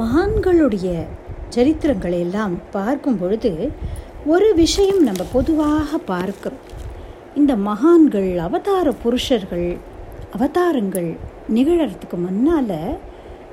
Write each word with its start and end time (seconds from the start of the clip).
மகான்களுடைய 0.00 0.88
சரித்திரங்களை 1.54 2.18
எல்லாம் 2.18 2.54
பார்க்கும் 2.70 3.18
பொழுது 3.18 3.70
ஒரு 4.26 4.54
விஷயம் 4.54 5.02
நம்ம 5.02 5.22
பொதுவாக 5.32 5.98
பார்க்கிறோம். 5.98 6.66
இந்த 7.34 7.56
மகான்கள் 7.56 8.30
அவதார 8.38 8.92
புருஷர்கள் 9.02 9.68
அவதாரங்கள் 10.34 11.10
நிகழறதுக்கு 11.54 12.16
முன்னால் 12.24 13.00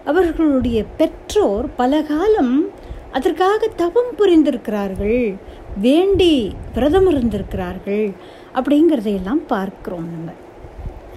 அவர்களுடைய 0.05 0.83
பெற்றோர் 0.97 1.67
பல 1.75 2.01
காலம் 2.01 2.55
அதற்காக 3.11 3.67
தவம் 3.75 4.11
புரிந்திருக்கிறார்கள் 4.17 5.35
வேண்டி 5.81 6.33
விரதம் 6.73 7.09
இருந்திருக்கிறார்கள் 7.09 8.05
அப்படிங்கிறதையெல்லாம் 8.53 9.41
பார்க்கிறோம் 9.47 10.07
நம்ம. 10.11 10.29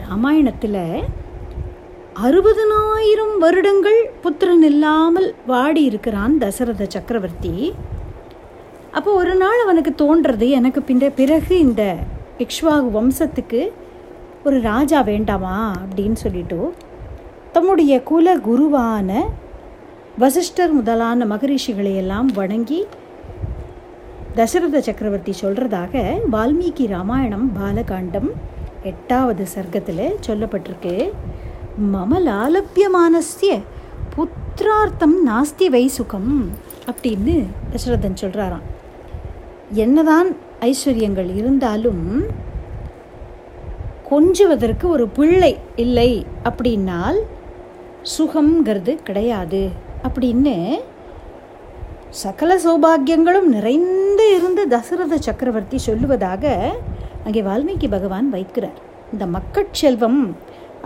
ராமாயணத்தில் 0.06 0.80
அறுபதனாயிரம் 2.20 3.38
வருடங்கள் 3.38 4.10
புத்திரன் 4.22 4.62
இல்லாமல் 4.62 5.34
வாடி 5.46 5.82
இருக்கிறான் 5.82 6.38
தசரத 6.38 6.86
சக்கரவர்த்தி. 6.88 7.74
அப்போ 8.90 9.12
ஒரு 9.12 9.34
நாள் 9.34 9.60
அவனுக்கு 9.62 9.92
தோன்றது 9.92 10.48
எனக்கு 10.48 10.80
பின்ன 10.80 11.12
பிறகு 11.14 11.58
இந்த 11.58 11.96
இக்ஷ்வாகு 12.38 12.88
வம்சத்துக்கு 12.96 13.70
ஒரு 14.44 14.60
ராஜா 14.60 15.00
வேண்டாமா 15.00 15.72
அப்படின்னு 15.82 16.12
சொல்லிட்டு 16.12 16.72
தம்முடைய 17.52 18.02
குல 18.02 18.36
குருவான 18.36 19.24
வசிஷ்டர் 20.18 20.72
முதலான 20.72 21.24
மகரிஷிகளை 21.24 21.94
எல்லாம் 21.96 22.26
வணங்கி 22.26 22.86
தசரத 24.34 24.80
சக்கரவர்த்தி 24.80 25.34
சொல்கிறதாக 25.42 26.18
வால்மீகி 26.32 26.88
ராமாயணம் 26.88 27.52
பாலகாண்டம் 27.60 28.30
எட்டாவது 28.82 29.46
சர்க்கத்தில் 29.46 30.18
சொல்லப்பட்டிருக்கு. 30.26 31.12
மம 31.80 32.18
லாலபியமானஸ்ய 32.20 33.60
புத்திரார்த்தம் 34.16 35.14
நாஸ்தி 35.26 35.70
வை 35.70 35.86
சுகம் 35.86 36.50
அப்படின்னு 36.86 37.44
தசரதன் 37.72 38.16
சொல்கிறாராம் 38.20 38.66
என்னதான் 39.72 40.36
ஐஸ்வர்யங்கள் 40.60 41.34
இருந்தாலும் 41.34 42.24
கொஞ்சுவதற்கு 44.10 44.82
ஒரு 44.82 45.08
பிள்ளை 45.08 45.58
இல்லை 45.76 46.26
அப்படின்னால் 46.44 47.16
சுகம்ங்கிறது 48.18 49.02
கிடையாது 49.02 49.68
அப்படின்னு 50.02 50.78
சகல 52.08 52.56
சௌபாகியங்களும் 52.56 53.44
நிறைந்து 53.44 54.36
இருந்து 54.36 54.68
தசரத 54.68 55.18
சக்கரவர்த்தி 55.18 55.78
சொல்லுவதாக 55.86 56.60
அங்கே 57.24 57.42
வால்மீகி 57.42 57.88
பகவான் 57.90 58.32
வைக்கிறார். 58.32 58.78
இந்த 59.12 59.26
மக்கட்செல்வம் 59.26 60.36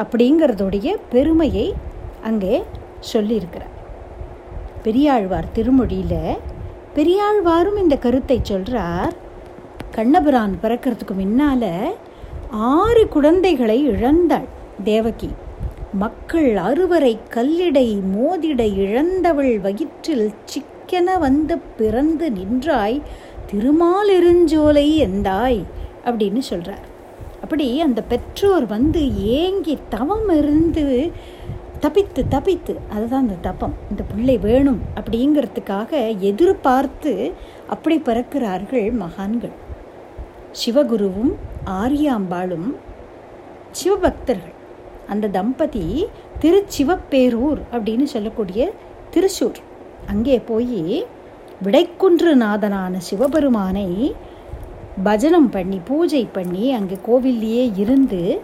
அப்படிங்கிறதுடைய 0.01 0.89
பெருமையை 1.11 1.67
அங்கே 2.23 2.55
சொல்லியிருக்கிறார். 3.13 3.75
பெரியாழ்வார் 4.83 5.53
திருமொழியில் 5.55 6.41
பெரியாழ்வாரும் 6.97 7.79
இந்த 7.79 7.97
கருத்தை 7.97 8.39
சொல்கிறார் 8.43 9.15
கண்ணபிரான் 9.91 10.55
பிறக்கிறதுக்கு 10.63 11.15
முன்னால் 11.15 11.71
ஆறு 12.75 13.03
குழந்தைகளை 13.09 13.79
இழந்தாள் 13.89 14.49
தேவகி. 14.85 15.31
மக்கள் 16.03 16.57
அறுவரை 16.57 17.13
கல்லிடை 17.35 17.89
மோதிட 18.15 18.63
இழந்தவள் 18.85 19.55
வயிற்றில் 19.61 20.27
சிக்கென 20.45 21.19
வந்து 21.19 21.55
பிறந்து 21.79 22.27
நின்றாய் 22.31 22.99
திருமாலிருஞ்சோலை 23.51 24.87
எந்தாய் 25.07 25.61
அப்படின்னு 26.05 26.43
சொல்கிறார் 26.51 26.87
அப்படி 27.47 27.81
அந்த 27.81 28.03
பெற்றோர் 28.03 28.65
வந்து 28.67 29.01
ஏங்கி 29.41 29.79
தவம் 29.89 30.31
இருந்து 30.39 31.13
தப்பித்து 31.81 32.29
தப்பித்து 32.29 32.79
அதுதான் 32.95 33.21
அந்த 33.21 33.37
தப்பம். 33.41 33.75
இந்த 33.91 34.03
பிள்ளை 34.03 34.39
வேணும் 34.39 34.81
அப்படிங்கிறதுக்காக 34.95 36.19
எதிர்பார்த்து 36.31 37.13
அப்படி 37.69 37.97
பிறக்கிறார்கள் 37.99 38.89
மகான்கள். 39.03 39.55
சிவகுருவும் 40.61 41.33
ஆரியாம்பாளும் 41.83 42.69
சிவபக்தர்கள். 43.79 44.55
அந்த 45.09 45.29
தம்பதி 45.29 46.07
திருச்சிவப்பேரூர் 46.41 47.63
அப்படின்னு 47.73 48.09
சொல்லக்கூடிய 48.15 48.73
திருச்சூர். 49.15 49.61
அங்கே 50.07 50.39
போய் 50.39 51.07
விடைக்குன்று 51.65 52.33
நாதனான 52.45 52.99
சிவபெருமானை 52.99 53.89
பஜனம் 55.03 55.51
பண்ணி 55.51 55.81
பூஜை 55.85 56.29
பண்ணி 56.33 56.73
அங்கே 56.73 56.97
கோவில்லையே 57.07 57.73
இருந்து 57.77 58.41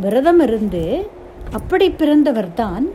விரதம் 0.00 0.40
இருந்து 0.40 1.10
அப்படி 1.50 1.90
பிறந்தவர் 1.90 2.54
தான் 2.54 2.88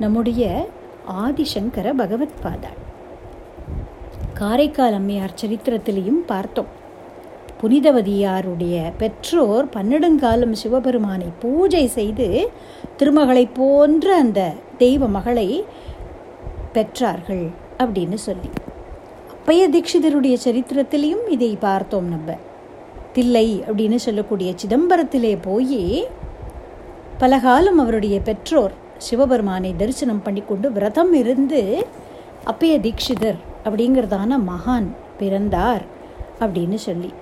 நம்முடைய 0.00 0.68
ஆதிசங்கர 1.12 1.94
பகவத் 1.96 2.42
பாதாள். 2.42 2.78
காரைக்கால் 4.34 4.92
அம்மையார் 4.92 5.34
சரித்திரத்திலையும் 5.40 6.22
பார்த்தோம். 6.26 6.66
புனிதவதியாருடைய 7.62 8.92
பெற்றோர் 8.98 9.66
பன்னெடுங்காலம் 9.66 10.52
சிவபெருமானை 10.52 11.26
பூஜை 11.40 11.86
செய்து 11.86 12.50
திருமகளை 12.96 13.46
போன்ற 13.46 14.16
அந்த 14.16 14.52
தெய்வ 14.78 15.06
மகளை 15.06 15.64
பெற்றார்கள் 16.74 17.46
அப்படின்னு 17.78 18.14
சொல்லி. 18.14 18.50
அப்பைய 19.40 19.64
தீட்சிதருடைய 19.74 20.36
சரித்திரத்திலையும் 20.44 21.28
இதை 21.28 21.56
பார்த்தோம் 21.60 22.08
நம்ம. 22.08 22.36
தில்லை 23.12 23.62
அப்படின்னு 23.66 23.94
சொல்லக்கூடிய 23.94 24.54
சிதம்பரத்திலே 24.62 25.38
போய் 25.42 26.08
பலகாலம் 27.18 27.78
அவருடைய 27.78 28.20
பெற்றோர் 28.20 28.72
சிவபெருமானை 28.98 29.74
தரிசனம் 29.76 30.22
பண்ணி 30.22 30.42
கொண்டு 30.48 30.72
விரதம் 30.72 31.12
இருந்து 31.12 31.86
அப்பைய 32.44 32.74
தீட்சிதர் 32.80 33.38
அப்படிங்கிறதான 33.64 34.38
மகான் 34.50 34.88
பிறந்தார் 35.18 35.84
அப்படின்னு 36.40 36.74
சொல்லி. 36.74 37.12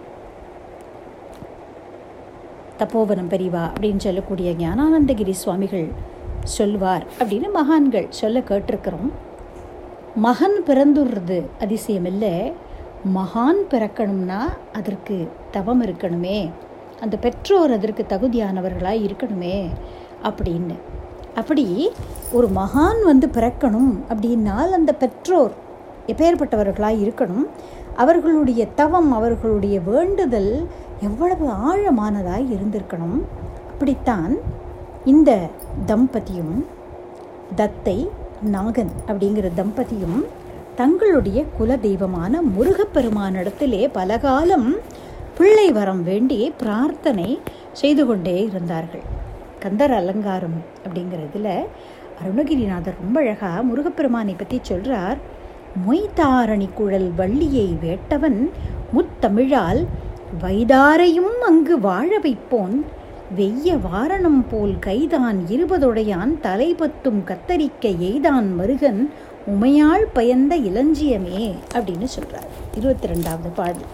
தப்போவனம் 2.78 3.32
பெரிவா 3.34 3.64
அப்படின்னு 3.74 3.96
சொல்லக்கூடிய 3.96 4.50
ஞானானந்தகிரி 4.52 5.30
சுவாமிகள் 5.30 5.88
சொல்வார் 6.44 7.06
அப்படின்னு 7.18 7.50
மகான்கள் 7.52 8.06
சொல்ல 8.10 8.38
கேட்டிருக்கிறோம். 8.38 9.10
மகன் 10.24 10.56
பிறந்துடுறது 10.66 11.36
அதிசயம் 11.60 12.04
இல்லை 12.04 12.52
மகான் 13.14 13.60
பிறக்கணும்னா 13.70 14.40
அதற்கு 14.72 15.16
தவம் 15.50 15.82
இருக்கணுமே. 15.84 16.38
அந்த 17.00 17.16
பெற்றோர் 17.16 17.72
அதற்கு 17.72 18.02
தகுதியானவர்களாக 18.08 19.04
இருக்கணுமே 19.06 19.56
அப்படின்னு. 20.22 20.76
அப்படி 21.34 21.66
ஒரு 22.32 22.48
மகான் 22.54 23.00
வந்து 23.04 23.26
பிறக்கணும் 23.26 23.90
அப்படின்னால் 24.08 24.70
அந்த 24.78 24.92
பெற்றோர் 24.92 25.50
எப்பேற்பட்டவர்களாக 26.06 27.02
இருக்கணும். 27.04 27.46
அவர்களுடைய 27.96 28.62
தவம் 28.80 29.12
அவர்களுடைய 29.12 29.80
வேண்டுதல் 29.80 30.52
எவ்வளவு 31.00 31.46
ஆழமானதாக 31.70 32.48
இருந்திருக்கணும். 32.56 33.20
அப்படித்தான் 33.70 34.36
இந்த 35.04 35.30
தம்பதியும் 35.86 36.56
தத்தை 37.54 37.98
நாகன் 38.44 38.90
அப்படிங்கிற 39.06 39.50
தம்பதியும் 39.56 40.24
தங்களுடைய 40.76 41.44
குல 41.58 41.76
தெய்வமான 41.76 42.42
முருகப்பெருமானிடத்திலே 42.42 43.88
பலகாலம் 43.92 44.76
பிள்ளை 45.38 45.72
வரம் 45.72 46.02
வேண்டி 46.02 46.52
பிரார்த்தனை 46.58 47.40
செய்து 47.72 48.06
கொண்டே 48.06 48.42
இருந்தார்கள். 48.42 49.02
கந்தர் 49.60 49.92
அலங்காரம் 49.92 50.64
அப்படிங்கிறதுல 50.84 51.66
அருணகிரிநாதர் 52.24 52.94
ரொம்ப 53.00 53.20
அழகாக 53.20 53.62
முருகப்பெருமானை 53.62 54.34
பற்றி 54.36 54.58
சொல்கிறார் 54.62 55.18
மொய்தாரணி 55.88 56.68
குழல் 56.74 57.12
வள்ளியை 57.16 57.76
வேட்டவன் 57.82 58.50
முத்தமிழால் 58.92 59.86
வைதாரையும் 60.42 61.38
அங்கு 61.46 61.80
வாழ 61.80 62.18
வைப்போன் 62.18 62.84
வெய்ய 63.36 63.76
வாரணம் 63.76 64.44
போல் 64.50 64.78
கைதான் 64.78 65.38
இருபதுடையான் 65.48 66.40
தலைபத்தும் 66.42 67.20
கத்தரிக்க 67.24 67.80
எய்தான் 67.80 68.48
மருகன் 68.58 69.10
உமையாள் 69.46 70.04
பயந்த 70.12 70.56
இளஞ்சியமே 70.58 71.54
அப்படின்னு 71.74 72.04
சொல்கிறார் 72.04 72.46
இருபத்தி 72.76 73.08
ரெண்டாவது 73.08 73.50
பாடல். 73.54 73.86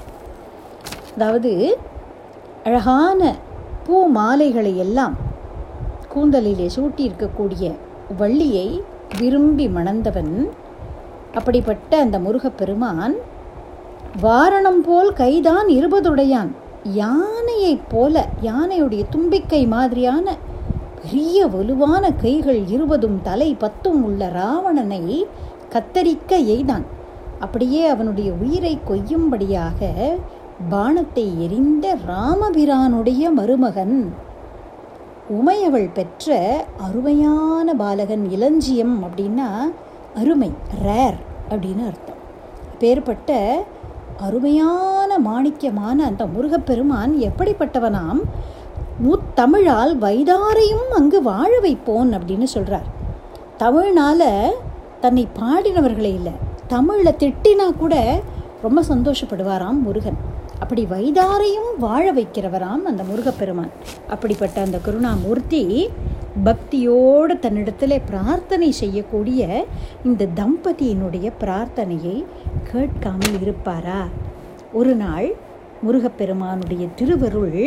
அதாவது 1.14 1.78
அழகான 2.64 3.34
பூ 3.84 4.06
மாலைகளை 4.06 4.78
எல்லாம் 4.78 5.16
கூந்தலிலே 6.14 6.68
சூட்டியிருக்கக்கூடிய 6.76 7.74
வள்ளியை 8.18 8.82
விரும்பி 9.18 9.68
மணந்தவன் 9.68 10.48
அப்படிப்பட்ட 11.34 11.98
அந்த 11.98 12.18
முருகப்பெருமான் 12.18 13.14
வாரணம் 14.22 14.82
போல் 14.84 15.12
கைதான் 15.12 15.66
இருபதுடையான் 15.66 16.50
யானையைப் 16.84 17.90
போல 17.90 18.28
யானையுடைய 18.42 19.04
தும்பிக்கை 19.10 19.66
மாதிரியான 19.66 20.36
பெரிய 21.02 21.46
வலுவான 21.46 22.12
கைகள் 22.12 22.66
இருபதும் 22.66 23.18
தலை 23.22 23.54
பத்தும் 23.54 24.04
உள்ள 24.04 24.28
ராவணனை 24.28 25.26
கத்தரிக்க 25.70 26.28
எய்தான். 26.28 26.84
அப்படியே 27.38 27.86
அவனுடைய 27.86 28.32
உயிரை 28.32 28.78
கொய்யும்படியாக 28.84 29.90
பானத்தை 30.70 31.38
எரிந்த 31.38 31.96
ராமபிரானுடைய 32.08 33.32
மருமகன் 33.32 34.14
உமையவள் 35.28 35.90
பெற்ற 35.94 36.38
அருமையான 36.76 37.74
பாலகன் 37.74 38.28
இளஞ்சியம் 38.30 38.96
அப்படின்னா 39.04 39.48
அருமை 40.14 40.50
ரேர் 40.82 41.18
அப்படின்னு 41.48 41.86
அர்த்தம். 41.86 42.22
பேர்பட்ட 42.80 43.52
அருமையான 44.16 45.03
மாணிக்கமான 45.20 45.96
அந்த 46.10 46.26
முருகப்பெருமான் 46.26 47.14
எப்படிப்பட்டவனாம்? 47.18 48.20
முத்தமிழால் 49.04 49.94
வைதாரையும் 50.00 50.90
அங்கு 50.90 51.22
வாழ 51.22 51.60
வைப்போன் 51.60 52.10
அப்படின்னு 52.16 52.44
சொல்கிறார் 52.44 52.88
தமிழ்னால் 53.58 54.28
தன்னை 55.00 55.28
பாடினவர்களே 55.40 56.12
இல்லை. 56.18 56.32
தமிழில் 56.66 57.18
திட்டினா 57.18 57.66
கூட 57.78 58.22
ரொம்ப 58.62 58.82
சந்தோஷப்படுவாராம் 58.88 59.80
முருகன். 59.86 60.18
அப்படி 60.58 60.86
வைதாரையும் 60.90 61.70
வாழ 61.78 62.12
வைக்கிறவராம் 62.12 62.84
அந்த 62.90 63.02
முருகப்பெருமான். 63.02 63.72
அப்படிப்பட்ட 64.08 64.60
அந்த 64.60 64.78
கருணாமூர்த்தி 64.86 65.88
பக்தியோடு 66.44 67.38
தன்னிடத்தில் 67.38 68.04
பிரார்த்தனை 68.06 68.70
செய்யக்கூடிய 68.70 69.66
இந்த 70.04 70.28
தம்பதியினுடைய 70.40 71.26
பிரார்த்தனையை 71.40 72.24
கேட்காமல் 72.72 73.40
இருப்பாரா? 73.40 74.00
ஒரு 74.78 74.92
நாள் 75.02 75.26
முருகப்பெருமானுடைய 75.84 76.84
திருவருள் 76.98 77.58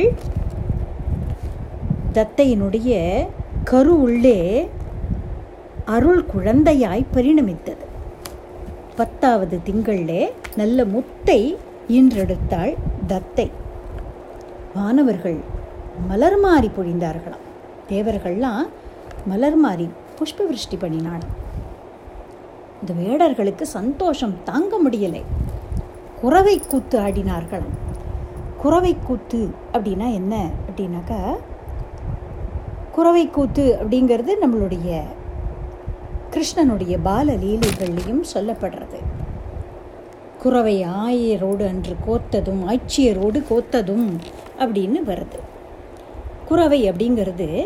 தத்தையினுடைய 2.15 2.91
கரு 3.71 3.93
உள்ளே 4.05 4.39
அருள் 5.95 6.23
குழந்தையாய் 6.33 7.03
பரிணமித்தது. 7.15 7.85
பத்தாவது 8.99 9.57
திங்களிலே 9.67 10.21
நல்ல 10.55 10.85
முத்தை 10.95 11.39
ஈன்றெடுத்தாள் 11.97 12.73
தத்தை. 13.11 13.47
வானவர்கள் 14.75 15.39
மலர் 16.09 16.39
மாறி 16.45 16.71
பொழிந்தார்களாம். 16.77 17.45
தேவர்கள்லாம் 17.91 18.67
மலர் 19.31 19.59
மாறி 19.65 19.87
புஷ்ப 20.19 20.47
விருஷ்டி 20.49 20.79
பண்ணினாலும் 20.83 21.35
இந்த 22.81 22.93
வேடர்களுக்கு 23.03 23.65
சந்தோஷம் 23.77 24.35
தாங்க 24.49 24.75
முடியலை. 24.85 25.23
குறவை 26.21 26.59
கூத்து 26.59 26.99
ஆடினார்கள். 26.99 27.65
குறவை 28.57 28.97
கூத்து 29.05 29.49
அப்படின்னா 29.73 30.13
என்ன? 30.13 30.49
அப்படின்னாக்கா 30.67 31.35
குறவை 32.91 33.29
கூத்து 33.29 33.77
அப்படிங்கிறது 33.81 34.31
நம்மளுடைய 34.41 35.01
கிருஷ்ணனுடைய 36.31 36.97
பால 37.03 37.33
லீலைகள்லையும் 37.33 38.23
சொல்லப்படுறது. 38.33 38.99
குறவை 40.39 40.83
ஆயரோடு 40.83 41.67
அன்று 41.67 41.95
கோத்ததும் 42.07 42.61
ஆட்சியரோடு 42.67 43.43
கோத்ததும் 43.49 44.07
அப்படின்னு 44.59 44.99
வருது. 45.05 45.39
குறவை 46.45 46.91
அப்படிங்கிறது 46.91 47.65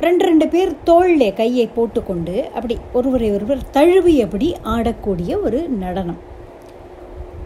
ரெண்டு 0.00 0.24
ரெண்டு 0.24 0.48
பேர் 0.48 0.82
தோளில் 0.84 1.34
கையை 1.34 1.66
போட்டுக்கொண்டு 1.66 2.48
அப்படி 2.54 2.78
ஒருவரை 2.92 3.30
ஒருவர் 3.30 3.70
தழுவியபடி 3.72 4.54
ஆடக்கூடிய 4.64 5.42
ஒரு 5.42 5.68
நடனம். 5.68 6.30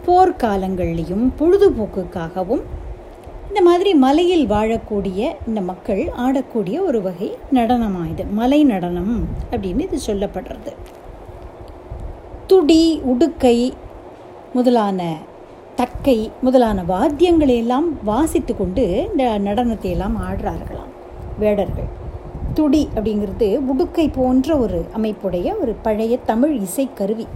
போர்க்காலங்கள்லையும் 0.06 1.24
பொழுதுபோக்குக்காகவும் 1.38 2.64
இந்த 3.48 3.60
மாதிரி 3.68 3.90
மலையில் 3.94 4.44
வாழக்கூடிய 4.50 5.20
இந்த 5.48 5.60
மக்கள் 5.70 6.02
ஆடக்கூடிய 6.24 6.76
ஒரு 6.88 6.98
வகை 7.02 7.28
நடனமாக 7.52 8.10
இது. 8.12 8.24
மலை 8.40 8.60
நடனம் 8.64 9.14
அப்படின்னு 9.50 9.86
இது 9.88 9.98
சொல்லப்படுறது. 10.06 10.72
துடி 12.46 12.82
உடுக்கை 13.12 13.56
முதலான 14.52 15.00
தக்கை 15.80 16.18
முதலான 16.40 16.82
வாத்தியங்களை 16.88 17.56
எல்லாம் 17.62 17.88
வாசித்து 18.04 18.56
கொண்டு 18.56 18.84
இந்த 19.10 19.24
நடனத்தை 19.48 19.90
எல்லாம் 19.94 20.16
ஆடுறார்களாம் 20.28 20.92
வேடர்கள். 21.38 21.90
துடி 22.54 22.82
அப்படிங்கிறது 22.94 23.48
உடுக்கை 23.72 24.06
போன்ற 24.14 24.56
ஒரு 24.56 24.78
அமைப்புடைய 24.96 25.48
ஒரு 25.62 25.74
பழைய 25.82 26.18
தமிழ் 26.30 26.54
இசைக்கருவி 26.60 27.26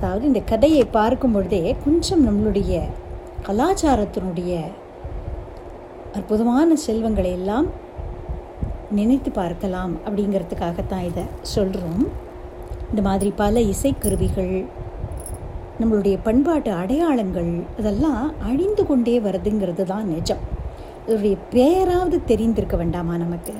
அதாவது 0.00 0.26
இந்த 0.26 0.40
கதையை 0.40 0.84
பார்க்கும் 0.84 1.32
பொழுதே 1.32 1.76
கொஞ்சம் 1.84 2.26
நம்மளுடைய 2.26 2.80
கலாச்சாரத்தினுடைய 3.46 4.60
அற்புதமான 6.12 6.76
செல்வங்களை 6.76 7.30
எல்லாம் 7.30 7.66
நினைத்து 8.90 9.30
பார்க்கலாம் 9.30 9.96
அப்படிங்கிறதுக்காகத்தான் 10.06 11.04
இதை 11.04 11.24
சொல்கிறோம் 11.42 12.08
இந்த 12.90 13.02
மாதிரி 13.02 13.32
பல 13.36 13.60
இசைக்கருவிகள் 13.60 14.66
நம்மளுடைய 15.80 16.18
பண்பாட்டு 16.22 16.72
அடையாளங்கள் 16.72 17.62
அதெல்லாம் 17.78 18.32
அழிந்து 18.42 18.86
கொண்டே 18.86 19.18
வருதுங்கிறது 19.18 19.82
தான் 19.82 20.08
நிஜம். 20.08 20.42
இதனுடைய 21.06 21.36
பெயராவது 21.50 22.24
தெரிந்திருக்க 22.24 22.76
வேண்டாமா 22.76 23.16
நமக்கு? 23.16 23.54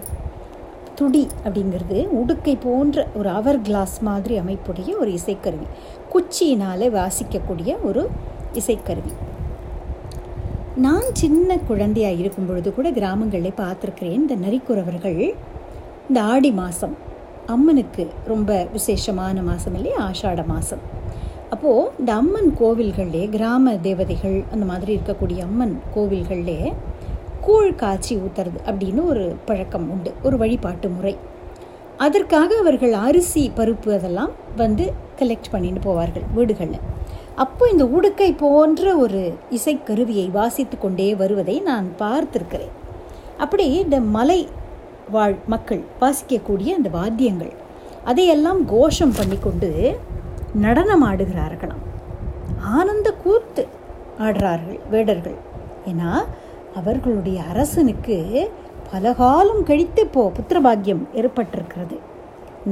துடி 0.99 1.25
அப்படிங்கிறது 1.45 1.99
உடுக்கை 2.21 2.55
போன்ற 2.67 3.06
ஒரு 3.19 3.29
அவர் 3.39 3.59
கிளாஸ் 3.61 3.97
மாதிரி 4.09 4.35
அமைப்புடைய 4.41 4.91
ஒரு 5.03 5.11
இசைக்கருவி. 5.19 5.67
குச்சியினால் 6.12 6.87
வாசிக்கக்கூடிய 6.99 7.71
ஒரு 7.89 8.03
இசைக்கருவி. 8.61 9.12
நான் 10.87 11.06
சின்ன 11.12 11.59
குழந்தையாக 11.69 12.21
இருக்கும் 12.23 12.49
பொழுது 12.49 12.71
கூட 12.75 12.89
கிராமங்களில் 12.99 13.59
பார்த்துருக்கிறேன் 13.62 14.19
இந்த 14.21 14.35
நரிக்குறவர்கள் 14.45 15.21
இந்த 16.09 16.19
ஆடி 16.33 16.50
மாதம் 16.61 16.95
அம்மனுக்கு 17.55 18.05
ரொம்ப 18.33 18.53
விசேஷமான 18.77 19.43
மாதம் 19.43 19.77
இல்லையா? 19.79 19.99
ஆஷாட 20.09 20.41
மாதம் 20.53 20.83
அப்போது 21.55 21.91
இந்த 22.00 22.11
அம்மன் 22.21 22.50
கோவில்கள்லே 22.61 23.23
கிராம 23.35 23.75
தேவதைகள் 23.87 24.39
அந்த 24.53 24.65
மாதிரி 24.71 24.91
இருக்கக்கூடிய 24.97 25.39
அம்மன் 25.49 25.75
கோவில்கள்லே 25.95 26.59
கூழ் 27.40 27.75
காய்ச்சி 27.75 28.17
ஊற்றுறது 28.17 28.58
அப்படின்னு 28.67 29.02
ஒரு 29.06 29.37
பழக்கம் 29.44 29.90
உண்டு 29.90 30.12
ஒரு 30.23 30.37
வழிபாட்டு 30.37 30.88
முறை. 30.88 31.17
அதற்காக 31.96 32.56
அவர்கள் 32.56 32.93
அரிசி 32.93 33.52
பருப்பு 33.56 33.94
அதெல்லாம் 33.94 34.31
வந்து 34.56 34.93
கலெக்ட் 35.19 35.50
பண்ணிட்டு 35.50 35.81
போவார்கள் 35.87 36.26
வீடுகளில். 36.35 36.85
அப்போ 37.35 37.69
இந்த 37.69 37.85
உடுக்கை 37.85 38.35
போன்ற 38.37 38.96
ஒரு 38.96 39.35
இசைக்கருவியை 39.50 40.31
வாசித்து 40.31 40.79
கொண்டே 40.79 41.14
வருவதை 41.14 41.61
நான் 41.61 41.88
பார்த்திருக்கிறேன். 41.99 42.75
அப்படி 43.38 43.70
இந்த 43.70 44.00
மலை 44.00 44.49
வாழ் 45.11 45.37
மக்கள் 45.46 45.82
வாசிக்கக்கூடிய 46.00 46.69
அந்த 46.69 46.88
வாத்தியங்கள் 46.88 47.52
அதையெல்லாம் 48.05 48.61
கோஷம் 48.67 49.14
பண்ணிக்கொண்டு 49.17 49.70
நடனம் 50.55 51.05
ஆடுகிறார்களாம். 51.05 51.85
ஆனந்த 52.61 53.12
கூத்து 53.12 53.67
ஆடுறார்கள் 54.19 54.79
வேடர்கள். 54.90 55.38
ஏன்னா 55.87 56.12
அவர்களுடைய 56.80 57.38
அரசனுக்கு 57.50 58.16
பலகாலம் 58.90 59.62
கழித்து 59.69 60.02
இப்போ 60.06 60.22
புத்திரபாகியம் 60.36 61.02
ஏற்பட்டிருக்கிறது. 61.20 61.96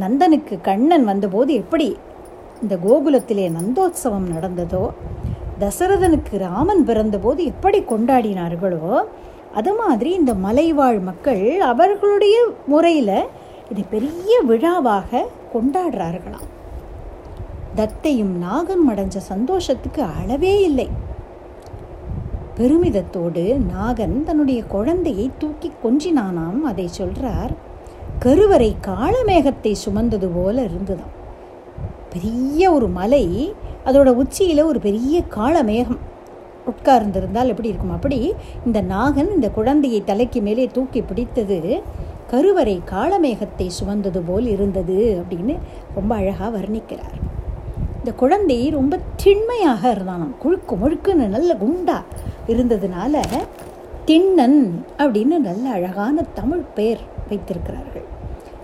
நந்தனுக்கு 0.03 0.55
கண்ணன் 0.69 1.05
வந்தபோது 1.05 1.53
எப்படி 1.63 1.89
இந்த 2.63 2.75
கோகுலத்திலே 2.87 3.47
நந்தோத்சவம் 3.59 4.27
நடந்ததோ 4.35 4.85
தசரதனுக்கு 5.63 6.35
ராமன் 6.47 6.83
பிறந்தபோது 6.89 7.41
எப்படி 7.53 7.79
கொண்டாடினார்களோ 7.93 8.87
அது 9.59 9.71
மாதிரி 9.75 10.11
இந்த 10.21 10.33
மலைவாழ் 10.45 10.99
மக்கள் 11.09 11.45
அவர்களுடைய 11.71 12.37
முறையில் 12.73 13.19
இது 13.71 13.83
பெரிய 13.95 14.33
விழாவாக 14.49 15.23
கொண்டாடுறார்களாம். 15.55 16.49
தத்தையும் 17.79 18.35
நாகம் 18.45 18.85
அடைஞ்ச 18.91 19.17
சந்தோஷத்துக்கு 19.33 20.03
அளவே 20.19 20.55
இல்லை. 20.69 20.89
பெருமிதத்தோடு 22.59 23.43
நாகன் 23.73 24.15
தன்னுடைய 24.23 24.61
குழந்தையை 24.75 25.27
தூக்கி 25.39 25.69
கொஞ்சினானாம். 25.83 26.61
அதை 26.71 26.87
சொல்றார் 26.99 27.53
கருவறை 28.19 28.71
காளமேகத்தை 28.87 29.73
சுமந்தது 29.85 30.29
போல 30.35 30.57
இருந்துதான் 30.63 31.15
பெரிய 32.13 32.73
ஒரு 32.73 32.87
மலை 32.89 33.25
அதோட 33.85 34.11
உச்சியில் 34.23 34.69
ஒரு 34.71 34.79
பெரிய 34.81 35.17
காளமேகம். 35.35 36.03
உட்கார்ந்திருந்தால் 36.71 37.51
எப்படி 37.53 37.69
இருக்கும்? 37.69 37.95
அப்படி 37.97 38.19
இந்த 38.67 38.79
நாகன் 38.83 39.31
இந்த 39.35 39.49
குழந்தையை 39.51 40.01
தலைக்கு 40.05 40.41
மேலே 40.43 40.65
தூக்கி 40.67 41.01
பிடித்தது 41.03 41.59
கருவறை 42.31 42.77
காளமேகத்தை 42.91 43.67
சுமந்தது 43.79 44.21
போல் 44.21 44.47
இருந்தது 44.47 44.99
அப்படின்னு 45.21 45.57
ரொம்ப 45.95 46.13
அழகாக 46.15 46.51
வர்ணிக்கிறார். 46.59 47.17
இந்த 47.99 48.13
குழந்தை 48.23 48.57
ரொம்ப 48.71 48.95
திண்மையாக 49.23 49.83
இருந்தானாம். 49.95 50.35
குழுக்கு 50.43 50.75
முழுக்குன்னு 50.83 51.27
நல்ல 51.37 51.51
குண்டா 51.63 51.99
இருந்ததுனால 52.49 53.25
திண்ணன் 54.07 54.61
அப்படின்னு 54.99 55.37
நல்ல 55.49 55.65
அழகான 55.71 56.25
தமிழ் 56.35 56.65
பெயர் 56.75 57.03
வைத்திருக்கிறார்கள். 57.29 58.07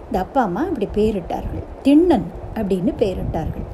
இந்த 0.07 0.19
அப்பா 0.19 0.43
அம்மா 0.43 0.63
அப்படி 0.65 0.89
பெயரிட்டார்கள் 0.95 1.65
திண்ணன் 1.85 2.27
அப்படின்னு 2.55 2.93
பெயரிட்டார்கள் 2.99 3.67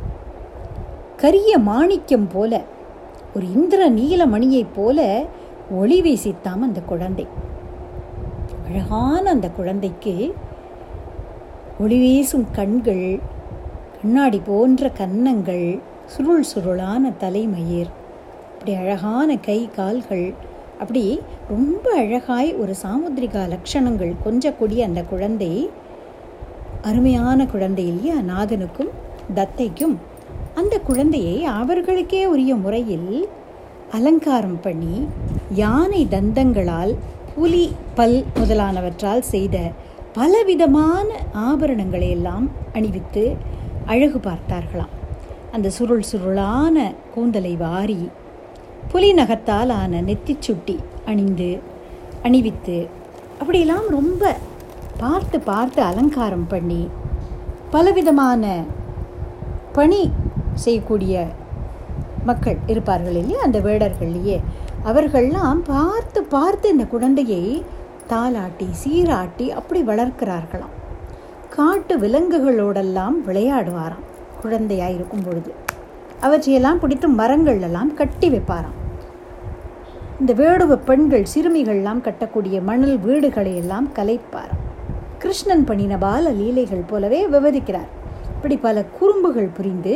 கரிய 1.17 1.59
மாணிக்கம் 1.59 2.29
போல 2.33 2.61
ஒரு 3.35 3.47
இந்திர 3.53 3.91
நீலமணியைப் 3.91 4.75
போல 4.75 4.99
ஒளி 5.71 5.99
வீசித்தாம் 6.03 6.65
அந்த 6.69 6.81
குழந்தை. 6.81 7.27
அழகான 8.69 9.25
அந்த 9.31 9.49
குழந்தைக்கு 9.51 10.35
ஒளி 11.81 11.99
வீசும் 11.99 12.47
கண்கள் 12.53 13.07
கண்ணாடி 14.01 14.41
போன்ற 14.47 14.91
கன்னங்கள் 14.99 15.67
சுருள் 16.07 16.45
சுருளான 16.55 17.13
தலைமயிர் 17.17 17.91
அப்படி 18.69 18.87
அழகான 18.87 19.37
கை 19.37 19.69
கால்கள். 19.77 20.35
அப்படி 20.81 21.03
ரொம்ப 21.49 21.85
அழகாய் 21.97 22.49
ஒரு 22.55 22.75
சாமுத்திரிகா 22.83 23.43
லட்சணங்கள் 23.53 24.11
கொஞ்சக்கூடிய 24.25 24.81
அந்த 24.81 25.03
குழந்தை 25.03 25.71
அருமையான 26.83 27.47
குழந்தை 27.47 27.85
இல்லையா? 27.87 28.17
நாகனுக்கும் 28.33 28.91
தத்தைக்கும். 29.35 29.97
அந்த 30.55 30.75
குழந்தையை 30.81 31.45
அவர்களுக்கே 31.45 32.27
உரிய 32.27 32.55
முறையில் 32.55 33.09
அலங்காரம் 33.93 34.61
பண்ணி 34.61 34.99
யானை 35.55 36.07
தந்தங்களால் 36.11 36.95
புலி 37.35 37.65
பல் 37.95 38.19
முதலானவற்றால் 38.37 39.27
செய்த 39.33 39.57
பலவிதமான 40.13 41.09
ஆபரணங்களை 41.33 42.11
எல்லாம் 42.11 42.49
அணிவித்து 42.73 43.27
அழகு 43.87 44.21
பார்த்தார்களாம். 44.29 44.95
அந்த 45.53 45.71
சுருள் 45.71 46.09
சுருளான 46.13 46.95
கூந்தலை 47.15 47.57
வாரி 47.57 48.01
புலி 48.89 49.15
நகத்தால் 49.15 49.73
ஆன 49.73 50.01
நெத்திச்சுட்டி 50.01 50.77
அணிந்து 51.07 51.59
அணிவித்து 52.23 52.89
அப்படியெல்லாம் 53.41 53.89
ரொம்ப 53.89 54.37
பார்த்து 54.97 55.41
பார்த்து 55.41 55.83
அலங்காரம் 55.83 56.47
பண்ணி 56.47 56.89
பலவிதமான 57.71 58.63
பணி 59.73 60.11
செய்யக்கூடிய 60.55 61.27
மக்கள் 62.25 62.57
இருப்பார்கள் 62.67 63.15
இல்லையா? 63.15 63.43
அந்த 63.43 63.59
வேடர்கள்லையே. 63.59 64.41
அவர்கள்லாம் 64.85 65.61
பார்த்து 65.67 66.23
பார்த்து 66.23 66.69
இந்த 66.69 66.85
குழந்தையை 66.85 67.65
தாளாட்டி 68.09 68.71
சீராட்டி 68.71 69.51
அப்படி 69.51 69.83
வளர்க்கிறார்களாம். 69.83 70.75
காட்டு 71.51 71.99
விலங்குகளோடெல்லாம் 71.99 73.17
விளையாடுவாராம் 73.27 74.07
குழந்தையாக 74.43 74.93
இருக்கும் 74.93 75.23
பொழுது. 75.23 75.53
அவற்றையெல்லாம் 76.21 76.79
பிடித்து 76.79 77.09
மரங்கள்லாம் 77.09 77.95
கட்டி 77.95 78.29
வைப்பாராம். 78.31 78.78
இந்த 80.23 80.33
வேடுவ 80.39 80.77
பெண்கள் 80.89 81.27
சிறுமிகள்லாம் 81.33 82.01
கட்டக்கூடிய 82.07 82.57
மணல் 82.69 82.97
வீடுகளை 82.99 83.53
எல்லாம் 83.57 83.87
கலைப்பார். 83.97 84.55
கிருஷ்ணன் 85.19 85.63
பண்ணின 85.65 85.97
பால 86.05 86.31
லீலைகள் 86.39 86.89
போலவே 86.91 87.21
விவரிக்கிறார். 87.35 87.91
இப்படி 88.35 88.57
பல 88.57 88.83
குறும்புகள் 88.99 89.55
புரிந்து 89.59 89.95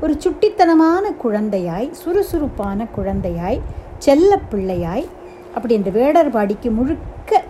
ஒரு 0.00 0.14
சுட்டித்தனமான 0.24 1.04
குழந்தையாய் 1.24 1.90
சுறுசுறுப்பான 2.00 2.86
குழந்தையாய் 2.96 3.60
செல்ல 4.06 4.40
பிள்ளையாய் 4.50 5.06
அப்படி 5.54 5.74
இந்த 5.74 5.92
வேடர்பாடிக்கு 5.98 6.70
முழுக்க 6.80 7.42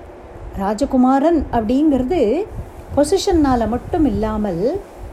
ராஜகுமாரன் 0.63 1.41
அப்படிங்கிறது 1.57 2.21
பொசிஷன்னால் 2.99 3.73
மட்டும் 3.77 4.07
இல்லாமல் 4.13 4.63